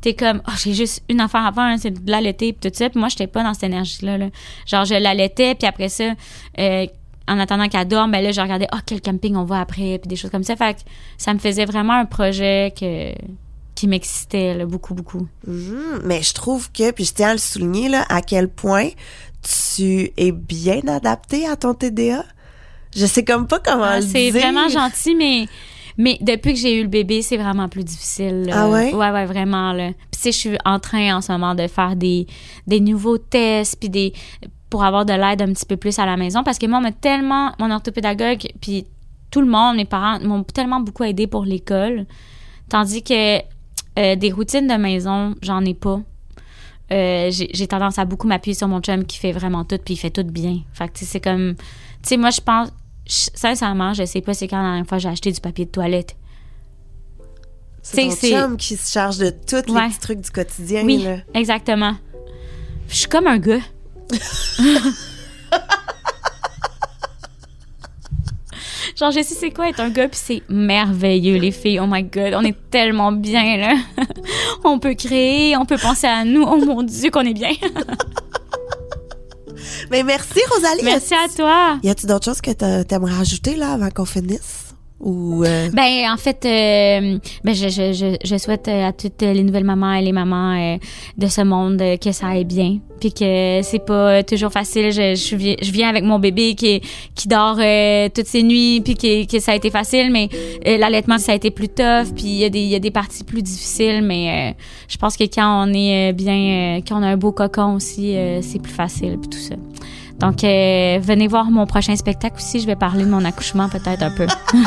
[0.00, 2.76] t'es comme, oh, j'ai juste une affaire à faire, hein, c'est de l'allaiter, puis tout
[2.76, 2.90] ça.
[2.90, 4.18] Puis moi, j'étais pas dans cette énergie-là.
[4.18, 4.26] là.
[4.66, 6.12] Genre, je l'allaitais, puis après ça,
[6.58, 6.86] euh,
[7.28, 10.08] en attendant qu'elle dorme, ben là, je regardais, oh, quel camping on va après, puis
[10.08, 10.56] des choses comme ça.
[10.56, 10.80] Fait que
[11.18, 13.14] ça me faisait vraiment un projet que,
[13.74, 15.28] qui m'excitait là, beaucoup, beaucoup.
[15.46, 16.02] Mhm.
[16.04, 18.88] Mais je trouve que, puis je tiens à le souligner, là, à quel point
[19.72, 22.24] tu es bien adapté à ton TDA.
[22.94, 25.48] Je sais comme pas comment Ah, c'est vraiment gentil, mais,
[25.98, 28.44] mais depuis que j'ai eu le bébé, c'est vraiment plus difficile.
[28.44, 28.64] là.
[28.64, 28.94] Ah ouais?
[28.94, 29.72] Ouais, ouais, vraiment.
[29.72, 29.88] Là.
[29.88, 32.26] Puis tu sais, je suis en train en ce moment de faire des,
[32.66, 34.12] des nouveaux tests, puis des
[34.70, 36.42] pour avoir de l'aide un petit peu plus à la maison.
[36.42, 38.86] Parce que moi, on m'a tellement, mon orthopédagogue, puis
[39.30, 42.06] tout le monde, mes parents, m'ont tellement beaucoup aidé pour l'école.
[42.70, 43.38] Tandis que
[43.98, 46.00] euh, des routines de maison, j'en ai pas.
[46.90, 49.96] Euh, j'ai tendance à beaucoup m'appuyer sur mon chum qui fait vraiment tout, puis il
[49.98, 50.60] fait tout bien.
[50.72, 51.54] Fait que tu sais, c'est comme...
[51.54, 52.70] Tu sais, moi, je pense...
[53.06, 55.70] je- sincèrement, je sais pas c'est quand la dernière fois j'ai acheté du papier de
[55.70, 56.16] toilette.
[57.82, 59.88] C'est ton chum qui se charge de tous les Ouais.
[59.88, 60.84] petits trucs du quotidien.
[60.84, 61.16] Oui, là.
[61.34, 61.94] exactement.
[62.88, 63.58] Je suis comme un gars.
[68.96, 71.80] Genre, je sais c'est quoi être un gars, puis c'est merveilleux, les filles.
[71.80, 73.74] Oh my God, on est tellement bien, là.
[74.64, 76.42] on peut créer, on peut penser à nous.
[76.42, 77.50] Oh mon Dieu, qu'on est bien.
[79.92, 80.82] Mais merci, Rosalie.
[80.84, 81.78] Merci à toi.
[81.82, 84.61] Y a-tu d'autres choses que t'a- t'aimerais ajouter, là, avant qu'on finisse?
[85.04, 89.42] Euh, Ben, en fait, euh, ben, je, je, je, je souhaite euh, à toutes les
[89.42, 90.78] nouvelles mamans et les mamans
[91.18, 92.78] de ce monde que ça aille bien.
[93.00, 94.92] Puis que c'est pas toujours facile.
[94.92, 96.80] Je, je, viens, avec mon bébé qui,
[97.16, 97.56] qui dort
[98.14, 100.28] toutes ses nuits, puis que, que ça a été facile, mais
[100.78, 102.14] l'allaitement, ça a été plus tough.
[102.14, 104.54] Puis il y, a des- il y a des parties plus difficiles, mais
[104.88, 108.62] je pense que quand on est bien, quand on a un beau cocon aussi, c'est
[108.62, 109.56] plus facile, puis tout ça.
[110.22, 112.60] Donc, euh, venez voir mon prochain spectacle aussi.
[112.60, 114.26] Je vais parler de mon accouchement peut-être un peu.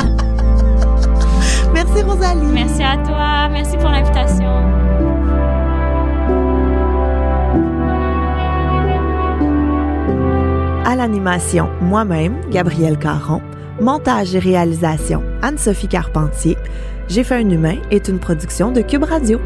[1.72, 2.52] Merci, Rosalie.
[2.52, 3.48] Merci à toi.
[3.48, 4.44] Merci pour l'invitation.
[10.84, 13.40] À l'animation, moi-même, Gabrielle Caron.
[13.80, 16.58] Montage et réalisation, Anne-Sophie Carpentier.
[17.08, 19.40] J'ai fait un humain est une production de Cube Radio.